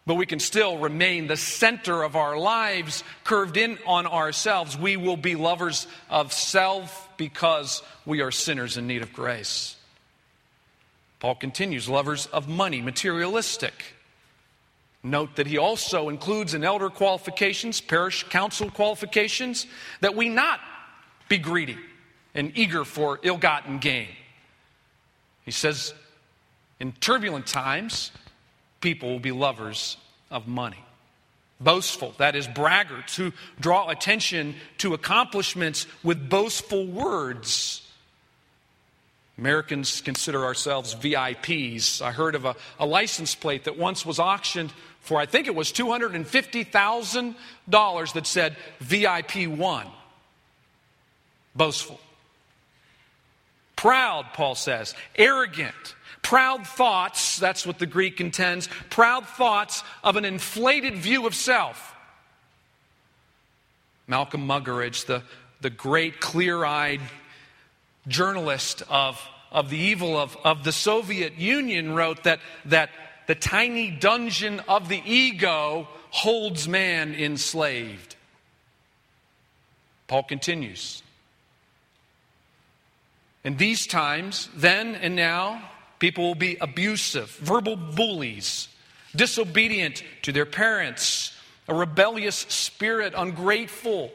but 0.07 0.15
we 0.15 0.25
can 0.25 0.39
still 0.39 0.77
remain 0.77 1.27
the 1.27 1.35
center 1.35 2.01
of 2.01 2.15
our 2.15 2.37
lives, 2.37 3.03
curved 3.25 3.57
in 3.57 3.77
on 3.85 4.07
ourselves. 4.07 4.77
We 4.77 4.95
will 4.95 5.17
be 5.17 5.35
lovers 5.35 5.85
of 6.09 6.31
self 6.31 7.09
because 7.17 7.83
we 8.05 8.21
are 8.21 8.31
sinners 8.31 8.77
in 8.77 8.87
need 8.87 9.01
of 9.01 9.11
grace. 9.11 9.75
Paul 11.19 11.35
continues 11.35 11.89
lovers 11.89 12.25
of 12.27 12.47
money, 12.47 12.81
materialistic. 12.81 13.73
Note 15.03 15.35
that 15.35 15.45
he 15.45 15.57
also 15.57 16.07
includes 16.07 16.53
in 16.53 16.63
elder 16.63 16.89
qualifications, 16.89 17.81
parish 17.81 18.23
council 18.29 18.71
qualifications, 18.71 19.67
that 19.99 20.15
we 20.15 20.29
not 20.29 20.61
be 21.27 21.37
greedy 21.37 21.77
and 22.37 22.53
eager 22.55 22.85
for 22.85 23.19
ill 23.23 23.37
gotten 23.37 23.79
gain. 23.79 24.07
He 25.43 25.51
says, 25.51 25.93
in 26.79 26.93
turbulent 26.93 27.47
times, 27.47 28.11
people 28.79 29.09
will 29.09 29.19
be 29.19 29.31
lovers 29.31 29.97
of 30.29 30.47
money. 30.47 30.85
Boastful, 31.59 32.13
that 32.19 32.35
is, 32.35 32.47
braggarts 32.47 33.15
who 33.15 33.33
draw 33.59 33.89
attention 33.89 34.53
to 34.77 34.93
accomplishments 34.93 35.87
with 36.03 36.29
boastful 36.29 36.85
words. 36.85 37.81
Americans 39.39 40.01
consider 40.01 40.45
ourselves 40.45 40.93
VIPs. 40.93 42.03
I 42.03 42.11
heard 42.11 42.35
of 42.35 42.45
a, 42.45 42.55
a 42.79 42.85
license 42.85 43.33
plate 43.33 43.63
that 43.63 43.77
once 43.77 44.05
was 44.05 44.19
auctioned 44.19 44.71
for, 45.01 45.19
I 45.19 45.25
think 45.25 45.47
it 45.47 45.55
was 45.55 45.71
$250,000 45.71 48.13
that 48.13 48.27
said 48.27 48.55
VIP 48.79 49.47
1. 49.47 49.87
Boastful. 51.55 51.99
Proud, 53.77 54.25
Paul 54.33 54.55
says. 54.55 54.93
Arrogant 55.15 55.95
Proud 56.27 56.67
thoughts, 56.67 57.39
that's 57.39 57.65
what 57.65 57.79
the 57.79 57.85
Greek 57.85 58.19
intends, 58.19 58.67
proud 58.89 59.25
thoughts 59.25 59.81
of 60.03 60.17
an 60.17 60.25
inflated 60.25 60.95
view 60.95 61.25
of 61.25 61.33
self. 61.33 61.95
Malcolm 64.07 64.45
Muggeridge, 64.45 65.05
the, 65.05 65.23
the 65.61 65.69
great 65.69 66.19
clear 66.19 66.65
eyed 66.65 66.99
journalist 68.09 68.83
of, 68.89 69.25
of 69.53 69.69
the 69.69 69.77
evil 69.77 70.17
of, 70.17 70.35
of 70.43 70.65
the 70.65 70.73
Soviet 70.73 71.37
Union, 71.37 71.95
wrote 71.95 72.23
that, 72.25 72.41
that 72.65 72.89
the 73.27 73.35
tiny 73.35 73.89
dungeon 73.89 74.59
of 74.67 74.89
the 74.89 75.01
ego 75.05 75.87
holds 76.09 76.67
man 76.67 77.15
enslaved. 77.15 78.17
Paul 80.09 80.23
continues. 80.23 81.03
In 83.43 83.57
these 83.57 83.87
times, 83.87 84.49
then 84.55 84.95
and 84.95 85.15
now, 85.15 85.69
people 85.99 86.25
will 86.25 86.35
be 86.35 86.57
abusive, 86.59 87.29
verbal 87.37 87.75
bullies, 87.75 88.67
disobedient 89.15 90.03
to 90.23 90.31
their 90.31 90.45
parents, 90.45 91.33
a 91.67 91.73
rebellious 91.73 92.35
spirit, 92.35 93.13
ungrateful, 93.15 94.11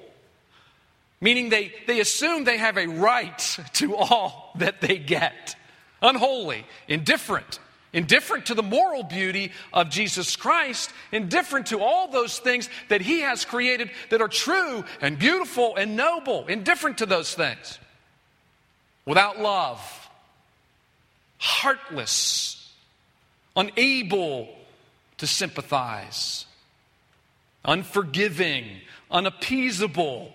meaning 1.21 1.49
they, 1.49 1.73
they 1.87 2.01
assume 2.01 2.45
they 2.45 2.59
have 2.59 2.77
a 2.77 2.87
right 2.87 3.59
to 3.75 3.97
all 3.97 4.53
that 4.57 4.81
they 4.81 4.99
get, 4.99 5.57
unholy, 6.01 6.67
indifferent, 6.89 7.59
indifferent 7.93 8.47
to 8.47 8.55
the 8.55 8.63
moral 8.63 9.03
beauty 9.03 9.53
of 9.73 9.91
Jesus 9.91 10.37
Christ, 10.37 10.91
indifferent 11.11 11.67
to 11.67 11.81
all 11.81 12.09
those 12.09 12.39
things 12.39 12.69
that 12.89 13.01
He 13.01 13.21
has 13.21 13.45
created 13.45 13.91
that 14.11 14.23
are 14.23 14.29
true 14.29 14.85
and 15.01 15.19
beautiful 15.19 15.77
and 15.77 15.97
noble, 15.97 16.47
indifferent 16.47 16.99
to 16.99 17.07
those 17.07 17.35
things, 17.35 17.79
without 19.07 19.41
love, 19.41 20.11
heartless, 21.39 22.73
unable 23.57 24.49
to 25.19 25.27
sympathize, 25.27 26.47
unforgiving, 27.65 28.65
unappeasable, 29.11 30.33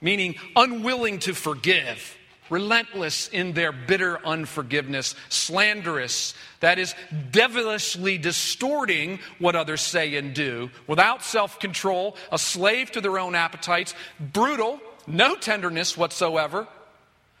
meaning 0.00 0.34
unwilling 0.54 1.18
to 1.20 1.34
forgive 1.34 2.16
relentless 2.50 3.28
in 3.28 3.52
their 3.52 3.72
bitter 3.72 4.24
unforgiveness, 4.24 5.14
slanderous, 5.28 6.34
that 6.60 6.78
is, 6.78 6.94
devilishly 7.30 8.18
distorting 8.18 9.18
what 9.38 9.56
others 9.56 9.80
say 9.80 10.16
and 10.16 10.34
do, 10.34 10.70
without 10.86 11.22
self 11.22 11.58
control, 11.58 12.16
a 12.32 12.38
slave 12.38 12.90
to 12.92 13.00
their 13.00 13.18
own 13.18 13.34
appetites, 13.34 13.94
brutal, 14.20 14.80
no 15.06 15.34
tenderness 15.34 15.96
whatsoever, 15.96 16.66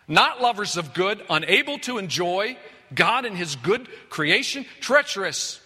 not 0.08 0.40
lovers 0.40 0.76
of 0.76 0.94
good, 0.94 1.22
unable 1.28 1.78
to 1.80 1.98
enjoy 1.98 2.56
God 2.94 3.24
and 3.24 3.36
His 3.36 3.56
good 3.56 3.88
creation, 4.08 4.64
treacherous, 4.80 5.60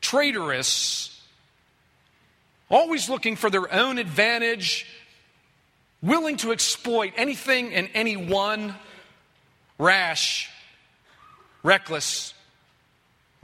traitorous, 0.00 1.20
always 2.70 3.08
looking 3.08 3.36
for 3.36 3.50
their 3.50 3.72
own 3.72 3.98
advantage 3.98 4.86
willing 6.02 6.36
to 6.38 6.52
exploit 6.52 7.12
anything 7.16 7.72
and 7.72 7.88
anyone, 7.94 8.74
rash, 9.78 10.50
reckless, 11.62 12.34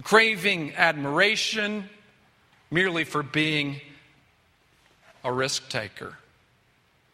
craving 0.03 0.75
admiration 0.75 1.89
merely 2.71 3.05
for 3.05 3.23
being 3.23 3.81
a 5.25 5.33
risk 5.33 5.69
taker, 5.69 6.19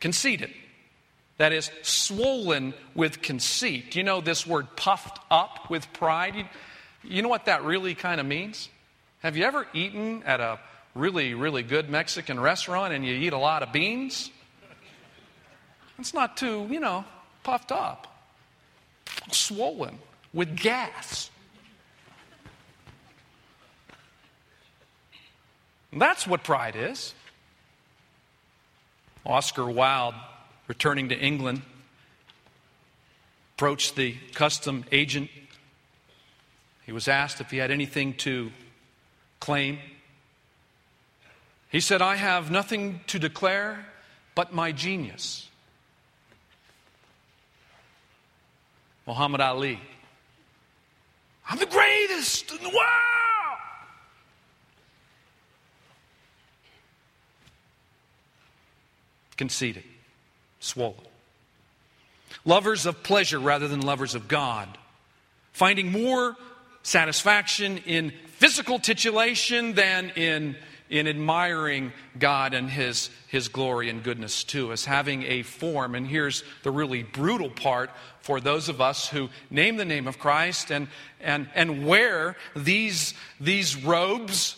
conceited. 0.01 0.51
That 1.38 1.53
is, 1.53 1.70
swollen 1.83 2.75
with 2.94 3.20
conceit. 3.20 3.97
You 3.97 4.05
know 4.05 4.20
this 4.20 4.47
word 4.47 4.68
puffed 4.77 5.18
up 5.31 5.68
with 5.68 5.92
pride? 5.92 6.49
You, 7.03 7.23
know 7.23 7.29
what 7.29 7.47
that 7.47 7.64
really 7.64 7.94
kind 7.94 8.20
of 8.20 8.27
means? 8.27 8.68
Have 9.20 9.37
you 9.37 9.44
ever 9.44 9.66
eaten 9.73 10.23
at 10.25 10.40
a 10.40 10.61
really, 10.94 11.35
really 11.35 11.62
good 11.62 11.90
Mexican 11.90 12.38
restaurant 12.38 12.92
and 12.92 13.05
you 13.05 13.14
eat 13.14 13.33
a 13.33 13.38
lot 13.38 13.62
of 13.62 13.73
beans? 13.73 14.31
It's 15.99 16.14
not 16.14 16.37
too, 16.37 16.66
you 16.70 16.81
know, 16.81 17.05
puffed 17.42 17.73
up, 17.73 18.07
swollen 19.31 19.99
with 20.33 20.57
gas. 20.57 21.31
That's 25.92 26.27
what 26.27 26.42
pride 26.42 26.75
is. 26.77 27.14
Oscar 29.25 29.70
Wilde, 29.70 30.14
returning 30.66 31.09
to 31.11 31.18
England, 31.18 31.62
approached 33.57 33.96
the 33.96 34.16
custom 34.35 34.85
agent. 34.90 35.31
He 36.87 36.92
was 36.92 37.09
asked 37.09 37.40
if 37.40 37.50
he 37.50 37.59
had 37.59 37.70
anything 37.70 38.14
to 38.14 38.50
claim. 39.40 39.79
He 41.70 41.81
said, 41.81 42.03
I 42.03 42.16
have 42.16 42.50
nothing 42.50 43.00
to 43.09 43.18
declare 43.18 43.87
but 44.35 44.53
my 44.53 44.72
genius. 44.72 45.48
Muhammad 49.07 49.40
Ali. 49.40 49.81
I'm 51.48 51.59
the 51.59 51.66
greatest 51.66 52.50
in 52.50 52.59
the 52.59 52.68
world. 52.68 53.59
Conceited, 59.37 59.85
swollen. 60.64 60.96
Lovers 62.44 62.87
of 62.87 63.03
pleasure 63.03 63.38
rather 63.38 63.68
than 63.68 63.81
lovers 63.81 64.14
of 64.14 64.29
God. 64.29 64.68
Finding 65.53 65.92
more 65.92 66.37
satisfaction 66.83 67.79
in 67.87 68.12
physical 68.38 68.79
titillation 68.79 69.74
than 69.74 70.11
in 70.11 70.57
in 70.90 71.09
admiring 71.09 71.92
God 72.18 72.55
and 72.55 72.68
His, 72.68 73.11
His 73.29 73.48
glory 73.48 73.88
and 73.88 74.03
goodness 74.03 74.44
to 74.44 74.70
us, 74.70 74.85
having 74.85 75.24
a 75.24 75.42
form. 75.42 75.94
And 75.94 76.07
here's 76.07 76.44
the 76.62 76.70
really 76.70 77.03
brutal 77.03 77.50
part 77.50 77.90
for 78.20 78.40
those 78.40 78.68
of 78.68 78.81
us 78.81 79.09
who 79.09 79.29
name 79.50 79.77
the 79.77 79.85
name 79.85 80.07
of 80.07 80.18
Christ 80.18 80.70
and, 80.70 80.88
and, 81.20 81.48
and 81.55 81.87
wear 81.87 82.37
these, 82.55 83.14
these 83.40 83.83
robes, 83.83 84.57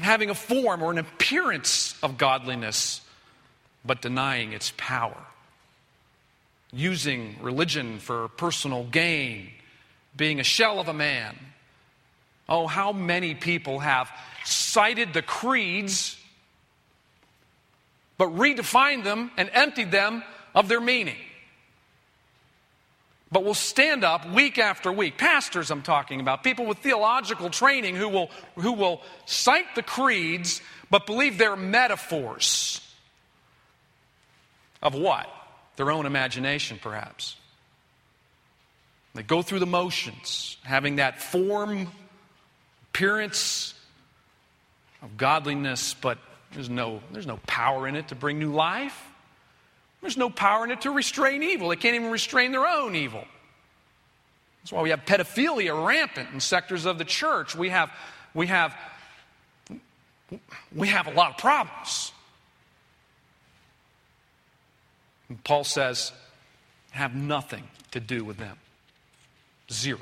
having 0.00 0.28
a 0.28 0.34
form 0.34 0.82
or 0.82 0.90
an 0.90 0.98
appearance 0.98 1.94
of 2.02 2.18
godliness, 2.18 3.00
but 3.84 4.02
denying 4.02 4.52
its 4.52 4.72
power. 4.76 5.26
Using 6.72 7.36
religion 7.42 7.98
for 7.98 8.28
personal 8.28 8.84
gain, 8.84 9.50
being 10.16 10.40
a 10.40 10.44
shell 10.44 10.80
of 10.80 10.88
a 10.88 10.94
man 10.94 11.36
Oh, 12.48 12.66
how 12.66 12.92
many 12.92 13.34
people 13.34 13.78
have 13.78 14.10
cited 14.44 15.14
the 15.14 15.22
creeds, 15.22 16.18
but 18.18 18.28
redefined 18.28 19.04
them 19.04 19.30
and 19.36 19.48
emptied 19.54 19.90
them 19.90 20.22
of 20.54 20.68
their 20.68 20.80
meaning. 20.80 21.16
But 23.30 23.44
will 23.44 23.54
stand 23.54 24.04
up 24.04 24.28
week 24.30 24.58
after 24.58 24.92
week, 24.92 25.16
pastors 25.16 25.70
I'm 25.70 25.80
talking 25.80 26.20
about, 26.20 26.44
people 26.44 26.66
with 26.66 26.78
theological 26.78 27.48
training 27.48 27.96
who 27.96 28.08
will, 28.08 28.30
who 28.56 28.72
will 28.72 29.00
cite 29.24 29.74
the 29.74 29.82
creeds, 29.82 30.60
but 30.90 31.06
believe 31.06 31.38
they're 31.38 31.56
metaphors 31.56 32.80
of 34.82 34.94
what? 34.94 35.28
Their 35.76 35.90
own 35.90 36.06
imagination, 36.06 36.78
perhaps. 36.82 37.36
They 39.14 39.22
go 39.22 39.42
through 39.42 39.58
the 39.58 39.66
motions, 39.66 40.56
having 40.62 40.96
that 40.96 41.20
form 41.20 41.88
appearance 42.90 43.74
of 45.02 45.16
godliness, 45.16 45.94
but 45.94 46.18
there's 46.52 46.70
no, 46.70 47.00
there's 47.12 47.26
no 47.26 47.38
power 47.46 47.88
in 47.88 47.96
it 47.96 48.08
to 48.08 48.14
bring 48.14 48.38
new 48.38 48.52
life. 48.52 48.98
There's 50.00 50.16
no 50.16 50.30
power 50.30 50.64
in 50.64 50.70
it 50.70 50.82
to 50.82 50.90
restrain 50.90 51.42
evil. 51.42 51.68
They 51.68 51.76
can't 51.76 51.94
even 51.94 52.10
restrain 52.10 52.52
their 52.52 52.66
own 52.66 52.94
evil. 52.94 53.24
That's 54.62 54.72
why 54.72 54.82
we 54.82 54.90
have 54.90 55.04
pedophilia 55.04 55.86
rampant 55.86 56.28
in 56.32 56.40
sectors 56.40 56.86
of 56.86 56.98
the 56.98 57.04
church. 57.04 57.54
We 57.54 57.70
have, 57.70 57.90
we 58.34 58.46
have, 58.46 58.74
we 60.74 60.88
have 60.88 61.06
a 61.06 61.12
lot 61.12 61.32
of 61.32 61.38
problems. 61.38 62.12
Paul 65.44 65.64
says, 65.64 66.12
have 66.90 67.14
nothing 67.14 67.64
to 67.92 68.00
do 68.00 68.24
with 68.24 68.36
them. 68.36 68.56
Zero. 69.70 70.00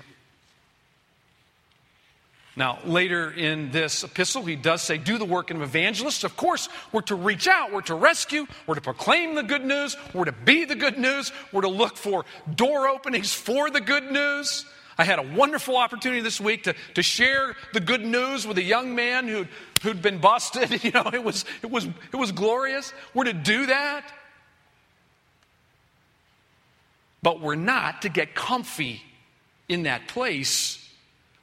Now, 2.56 2.78
later 2.84 3.30
in 3.30 3.70
this 3.70 4.02
epistle, 4.02 4.42
he 4.42 4.56
does 4.56 4.82
say, 4.82 4.98
Do 4.98 5.18
the 5.18 5.24
work 5.24 5.50
of 5.50 5.56
an 5.56 5.62
evangelist. 5.62 6.24
Of 6.24 6.36
course, 6.36 6.68
we're 6.92 7.00
to 7.02 7.14
reach 7.14 7.46
out, 7.46 7.72
we're 7.72 7.80
to 7.82 7.94
rescue, 7.94 8.46
we're 8.66 8.74
to 8.74 8.80
proclaim 8.80 9.34
the 9.34 9.42
good 9.42 9.64
news, 9.64 9.96
we're 10.12 10.24
to 10.24 10.32
be 10.32 10.64
the 10.64 10.74
good 10.74 10.98
news, 10.98 11.32
we're 11.52 11.62
to 11.62 11.68
look 11.68 11.96
for 11.96 12.24
door 12.54 12.88
openings 12.88 13.32
for 13.32 13.70
the 13.70 13.80
good 13.80 14.10
news. 14.10 14.66
I 14.98 15.04
had 15.04 15.18
a 15.18 15.22
wonderful 15.22 15.76
opportunity 15.76 16.20
this 16.20 16.40
week 16.40 16.64
to, 16.64 16.74
to 16.94 17.02
share 17.02 17.56
the 17.72 17.80
good 17.80 18.04
news 18.04 18.46
with 18.46 18.58
a 18.58 18.62
young 18.62 18.94
man 18.94 19.28
who'd, 19.28 19.48
who'd 19.82 20.02
been 20.02 20.18
busted. 20.18 20.84
You 20.84 20.90
know, 20.90 21.08
it 21.12 21.22
was, 21.22 21.44
it, 21.62 21.70
was, 21.70 21.86
it 21.86 22.16
was 22.16 22.32
glorious. 22.32 22.92
We're 23.14 23.24
to 23.24 23.32
do 23.32 23.66
that. 23.66 24.12
But 27.22 27.40
we're 27.40 27.54
not 27.54 28.02
to 28.02 28.08
get 28.08 28.34
comfy 28.34 29.02
in 29.68 29.84
that 29.84 30.08
place 30.08 30.80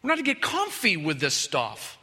we're 0.08 0.10
not 0.10 0.18
to 0.18 0.24
get 0.24 0.42
comfy 0.42 0.96
with 0.96 1.20
this 1.20 1.34
stuff. 1.34 1.98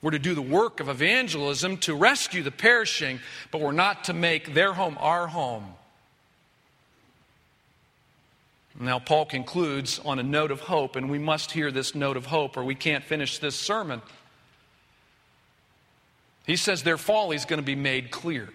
We're 0.00 0.12
to 0.12 0.18
do 0.18 0.34
the 0.34 0.40
work 0.40 0.80
of 0.80 0.88
evangelism 0.88 1.76
to 1.78 1.94
rescue 1.94 2.42
the 2.42 2.50
perishing, 2.50 3.20
but 3.50 3.60
we're 3.60 3.72
not 3.72 4.04
to 4.04 4.14
make 4.14 4.54
their 4.54 4.72
home 4.72 4.96
our 4.98 5.26
home. 5.26 5.74
Now, 8.80 8.98
Paul 8.98 9.26
concludes 9.26 10.00
on 10.06 10.18
a 10.18 10.22
note 10.22 10.50
of 10.50 10.60
hope, 10.60 10.96
and 10.96 11.10
we 11.10 11.18
must 11.18 11.52
hear 11.52 11.70
this 11.70 11.94
note 11.94 12.16
of 12.16 12.24
hope 12.24 12.56
or 12.56 12.64
we 12.64 12.74
can't 12.74 13.04
finish 13.04 13.38
this 13.38 13.54
sermon. 13.54 14.00
He 16.46 16.56
says 16.56 16.82
their 16.82 16.96
folly 16.96 17.36
is 17.36 17.44
going 17.44 17.60
to 17.60 17.66
be 17.66 17.76
made 17.76 18.10
clear. 18.10 18.48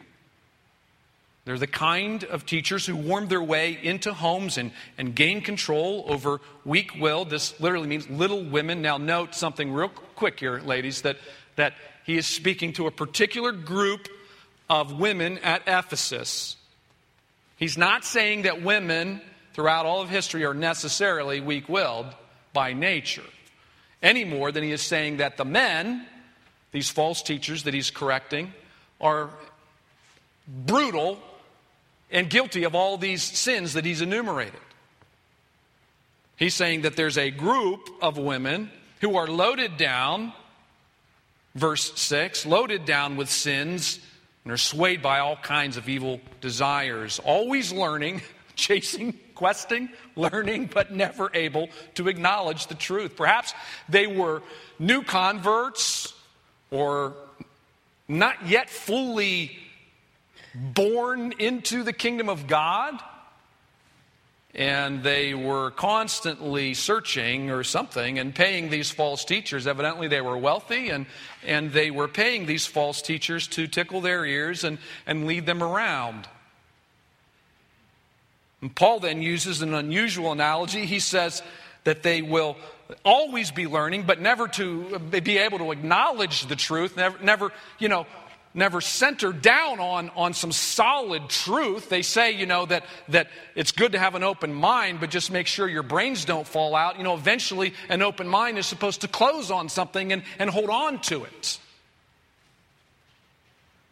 They're 1.47 1.57
the 1.57 1.65
kind 1.65 2.25
of 2.25 2.45
teachers 2.45 2.85
who 2.85 2.97
worm 2.97 3.29
their 3.29 3.41
way 3.41 3.79
into 3.81 4.11
homes 4.11 4.57
and, 4.57 4.73
and 4.97 5.15
gain 5.15 5.39
control 5.39 6.03
over 6.09 6.41
weak 6.65 6.95
will. 6.99 7.23
This 7.23 7.57
literally 7.61 7.87
means 7.87 8.09
little 8.09 8.43
women. 8.43 8.81
Now, 8.81 8.97
note 8.97 9.33
something 9.33 9.71
real 9.71 9.87
quick 9.87 10.41
here, 10.41 10.59
ladies, 10.59 11.03
that, 11.03 11.15
that 11.55 11.75
he 12.03 12.17
is 12.17 12.27
speaking 12.27 12.73
to 12.73 12.87
a 12.87 12.91
particular 12.91 13.53
group 13.53 14.09
of 14.69 14.99
women 14.99 15.37
at 15.37 15.61
Ephesus. 15.67 16.57
He's 17.55 17.77
not 17.77 18.03
saying 18.03 18.41
that 18.41 18.61
women 18.61 19.21
throughout 19.53 19.85
all 19.85 20.01
of 20.01 20.09
history 20.09 20.43
are 20.43 20.53
necessarily 20.53 21.39
weak 21.39 21.69
willed 21.69 22.07
by 22.51 22.73
nature, 22.73 23.23
any 24.03 24.25
more 24.25 24.51
than 24.51 24.65
he 24.65 24.73
is 24.73 24.81
saying 24.81 25.17
that 25.17 25.37
the 25.37 25.45
men, 25.45 26.07
these 26.73 26.89
false 26.89 27.21
teachers 27.21 27.63
that 27.63 27.73
he's 27.73 27.89
correcting, 27.89 28.53
are 28.99 29.29
brutal 30.45 31.21
and 32.11 32.29
guilty 32.29 32.63
of 32.63 32.75
all 32.75 32.97
these 32.97 33.23
sins 33.23 33.73
that 33.73 33.85
he's 33.85 34.01
enumerated. 34.01 34.59
He's 36.37 36.53
saying 36.53 36.81
that 36.81 36.95
there's 36.95 37.17
a 37.17 37.31
group 37.31 37.89
of 38.01 38.17
women 38.17 38.71
who 39.01 39.17
are 39.17 39.27
loaded 39.27 39.77
down, 39.77 40.33
verse 41.55 41.99
6, 41.99 42.45
loaded 42.45 42.85
down 42.85 43.17
with 43.17 43.29
sins 43.29 43.99
and 44.43 44.53
are 44.53 44.57
swayed 44.57 45.01
by 45.01 45.19
all 45.19 45.35
kinds 45.35 45.77
of 45.77 45.89
evil 45.89 46.21
desires, 46.39 47.19
always 47.19 47.73
learning, 47.73 48.21
chasing, 48.55 49.13
questing, 49.35 49.89
learning, 50.15 50.69
but 50.73 50.93
never 50.93 51.29
able 51.33 51.69
to 51.95 52.07
acknowledge 52.07 52.67
the 52.67 52.75
truth. 52.75 53.15
Perhaps 53.15 53.53
they 53.89 54.07
were 54.07 54.41
new 54.79 55.03
converts 55.03 56.13
or 56.71 57.13
not 58.07 58.47
yet 58.47 58.69
fully 58.69 59.57
born 60.53 61.33
into 61.39 61.83
the 61.83 61.93
kingdom 61.93 62.29
of 62.29 62.47
God. 62.47 62.99
And 64.55 65.03
they 65.03 65.35
were 65.35 65.69
constantly 65.71 66.73
searching 66.73 67.51
or 67.51 67.63
something 67.63 68.17
and 68.17 68.33
paying 68.33 68.69
these 68.69 68.89
false 68.89 69.23
teachers. 69.23 69.67
Evidently, 69.67 70.07
they 70.07 70.21
were 70.21 70.37
wealthy 70.37 70.89
and, 70.89 71.05
and 71.45 71.71
they 71.71 71.91
were 71.91 72.07
paying 72.07 72.47
these 72.47 72.65
false 72.65 73.01
teachers 73.01 73.47
to 73.49 73.67
tickle 73.67 74.01
their 74.01 74.25
ears 74.25 74.63
and, 74.63 74.79
and 75.05 75.27
lead 75.27 75.45
them 75.45 75.61
around. 75.61 76.27
And 78.61 78.75
Paul 78.75 78.99
then 78.99 79.21
uses 79.21 79.61
an 79.61 79.75
unusual 79.75 80.31
analogy. 80.31 80.85
He 80.85 80.99
says 80.99 81.43
that 81.83 82.01
they 82.01 82.21
will 82.21 82.57
always 83.05 83.51
be 83.51 83.67
learning, 83.67 84.03
but 84.03 84.19
never 84.19 84.47
to 84.47 84.99
be 84.99 85.37
able 85.37 85.59
to 85.59 85.71
acknowledge 85.71 86.47
the 86.47 86.55
truth, 86.55 86.97
never, 86.97 87.17
never 87.19 87.51
you 87.79 87.89
know, 87.89 88.07
never 88.53 88.81
center 88.81 89.31
down 89.31 89.79
on, 89.79 90.09
on 90.15 90.33
some 90.33 90.51
solid 90.51 91.29
truth. 91.29 91.89
They 91.89 92.01
say, 92.01 92.31
you 92.31 92.45
know, 92.45 92.65
that, 92.65 92.85
that 93.09 93.29
it's 93.55 93.71
good 93.71 93.91
to 93.91 93.99
have 93.99 94.15
an 94.15 94.23
open 94.23 94.53
mind, 94.53 94.99
but 94.99 95.09
just 95.09 95.31
make 95.31 95.47
sure 95.47 95.67
your 95.67 95.83
brains 95.83 96.25
don't 96.25 96.47
fall 96.47 96.75
out. 96.75 96.97
You 96.97 97.03
know, 97.03 97.13
eventually 97.13 97.73
an 97.89 98.01
open 98.01 98.27
mind 98.27 98.57
is 98.57 98.65
supposed 98.65 99.01
to 99.01 99.07
close 99.07 99.51
on 99.51 99.69
something 99.69 100.11
and, 100.11 100.23
and 100.39 100.49
hold 100.49 100.69
on 100.69 100.99
to 101.01 101.23
it. 101.23 101.59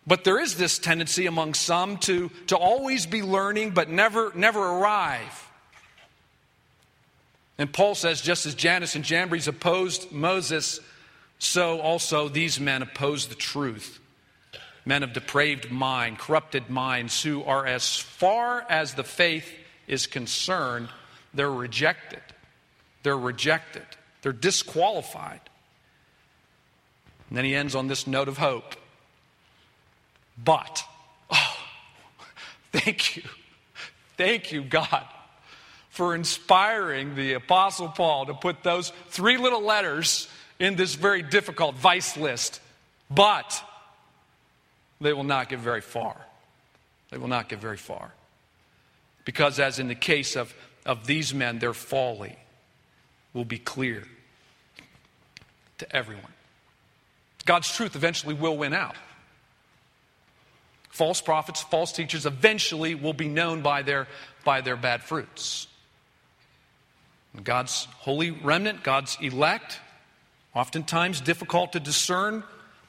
But 0.08 0.24
there 0.24 0.40
is 0.40 0.56
this 0.56 0.78
tendency 0.78 1.26
among 1.26 1.56
some 1.56 1.98
to, 2.00 2.30
to 2.48 2.58
always 2.58 3.06
be 3.06 3.24
learning 3.24 3.72
but 3.72 3.90
never, 3.90 4.32
never 4.36 4.60
arrive. 4.60 5.50
And 7.58 7.72
Paul 7.72 7.96
says, 7.96 8.22
just 8.22 8.46
as 8.46 8.54
Jannes 8.54 8.96
and 8.96 9.04
Jambres 9.04 9.48
opposed 9.48 10.12
Moses, 10.12 10.80
so 11.40 11.80
also 11.80 12.28
these 12.28 12.60
men 12.60 12.82
oppose 12.82 13.28
the 13.28 13.36
truth 13.36 14.00
men 14.86 15.04
of 15.04 15.14
depraved 15.14 15.72
mind, 15.72 16.20
corrupted 16.20 16.70
minds, 16.70 17.22
who 17.24 17.44
are 17.44 17.66
as 17.66 17.98
far 17.98 18.66
as 18.70 18.94
the 18.94 19.04
faith 19.04 19.52
is 19.88 20.08
concerned, 20.08 20.90
they're 21.34 21.52
rejected. 21.52 22.22
They're 23.04 23.18
rejected. 23.18 23.86
They're 24.22 24.32
disqualified. 24.32 25.42
And 27.30 27.38
then 27.38 27.46
he 27.46 27.56
ends 27.56 27.76
on 27.76 27.88
this 27.88 28.08
note 28.08 28.28
of 28.28 28.38
hope. 28.38 28.76
But, 30.44 30.84
oh, 31.30 31.58
thank 32.72 33.18
you. 33.18 33.24
Thank 34.18 34.52
you, 34.52 34.64
God, 34.64 35.06
for 35.90 36.16
inspiring 36.16 37.16
the 37.16 37.34
Apostle 37.34 37.90
Paul 37.90 38.28
to 38.28 38.34
put 38.34 38.64
those 38.64 38.92
three 39.10 39.38
little 39.38 39.62
letters 39.62 40.30
in 40.60 40.76
this 40.76 40.96
very 40.96 41.22
difficult 41.22 41.76
vice 41.76 42.16
list. 42.16 42.62
But, 43.10 43.62
they 45.02 45.14
will 45.14 45.24
not 45.24 45.50
get 45.50 45.60
very 45.60 45.82
far. 45.82 46.16
They 47.12 47.18
will 47.18 47.28
not 47.28 47.50
get 47.50 47.60
very 47.60 47.78
far. 47.78 48.12
Because, 49.26 49.60
as 49.60 49.80
in 49.80 49.88
the 49.88 49.96
case 49.96 50.36
of, 50.36 50.54
of 50.86 51.06
these 51.08 51.34
men, 51.34 51.60
their 51.60 51.74
folly 51.74 52.38
will 53.34 53.46
be 53.46 53.58
clear 53.58 54.04
to 55.80 55.96
everyone. 55.96 56.32
God's 57.46 57.74
truth 57.74 57.96
eventually 57.96 58.34
will 58.34 58.58
win 58.58 58.74
out. 58.74 58.96
False 60.90 61.22
prophets, 61.22 61.62
false 61.62 61.92
teachers 61.92 62.26
eventually 62.26 62.96
will 62.96 63.14
be 63.14 63.28
known 63.28 63.62
by 63.62 63.82
their, 63.82 64.08
by 64.44 64.62
their 64.62 64.78
bad 64.78 65.04
fruits. 65.04 65.68
God's 67.44 67.86
holy 67.98 68.32
remnant, 68.32 68.82
God's 68.82 69.18
elect, 69.20 69.80
oftentimes 70.54 71.20
difficult 71.20 71.74
to 71.74 71.82
discern 71.82 72.44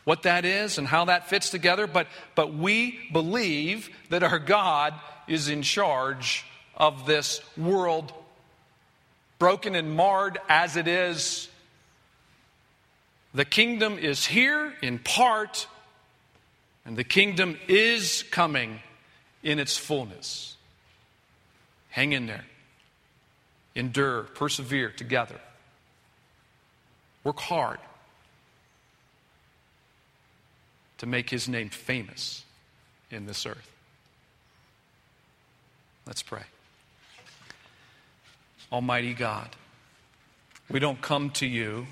what 0.07 0.23
that 0.23 0.45
is 0.45 0.79
and 0.79 0.87
how 0.87 1.07
that 1.07 1.29
fits 1.29 1.51
together, 1.51 1.89
but, 1.89 2.07
but 2.37 2.55
we 2.55 2.97
believe 3.13 3.91
that 4.09 4.23
our 4.23 4.39
God 4.39 4.95
is 5.27 5.49
in 5.49 5.63
charge 5.63 6.47
of 6.77 7.07
this 7.07 7.41
world, 7.57 8.13
broken 9.41 9.75
and 9.75 9.97
marred 9.97 10.39
as 10.49 10.77
it 10.77 10.87
is. 10.87 11.49
The 13.35 13.45
kingdom 13.45 13.99
is 13.99 14.25
here 14.25 14.73
in 14.81 15.01
part, 15.01 15.67
and 16.85 16.97
the 16.97 17.03
kingdom 17.03 17.59
is 17.67 18.23
coming 18.31 18.79
in 19.43 19.59
its 19.59 19.77
fullness. 19.77 20.57
Hang 21.91 22.13
in 22.13 22.27
there, 22.27 22.45
endure, 23.75 24.23
persevere 24.23 24.91
together. 24.91 25.41
Work 27.25 27.41
hard 27.41 27.81
to 30.99 31.07
make 31.07 31.31
his 31.31 31.49
name 31.49 31.69
famous 31.69 32.45
in 33.11 33.27
this 33.27 33.47
earth. 33.47 33.71
Let's 36.07 36.23
pray. 36.23 36.45
Almighty 38.73 39.15
God, 39.15 39.49
we 40.71 40.81
don't 40.81 41.01
come 41.01 41.31
to 41.31 41.47
you 41.47 41.87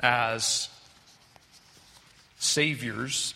as 0.00 0.68
saviors 2.38 3.34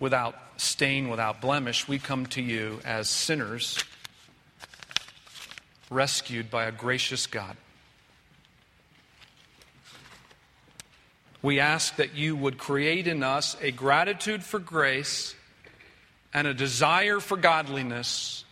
without 0.00 0.36
stain, 0.56 1.08
without 1.08 1.40
blemish. 1.40 1.88
We 1.88 1.98
come 1.98 2.26
to 2.26 2.42
you 2.42 2.80
as 2.84 3.08
sinners 3.08 3.82
rescued 5.90 6.50
by 6.50 6.64
a 6.64 6.72
gracious 6.72 7.26
God. 7.26 7.56
We 11.42 11.60
ask 11.60 11.96
that 11.96 12.14
you 12.14 12.34
would 12.36 12.58
create 12.58 13.06
in 13.06 13.22
us 13.22 13.56
a 13.60 13.70
gratitude 13.70 14.42
for 14.42 14.58
grace 14.58 15.34
and 16.34 16.46
a 16.46 16.54
desire 16.54 17.20
for 17.20 17.36
godliness 17.36 18.44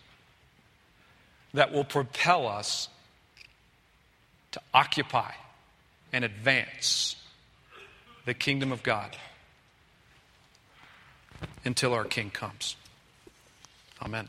that 1.55 1.73
will 1.73 1.85
propel 1.85 2.47
us 2.47 2.89
to 4.53 4.61
occupy 4.73 5.33
and 6.13 6.25
advance 6.25 7.17
the 8.25 8.35
kingdom 8.35 8.73
of 8.73 8.83
God 8.83 9.17
until 11.65 11.93
our 11.93 12.05
King 12.05 12.31
comes. 12.31 12.77
Amen. 14.03 14.29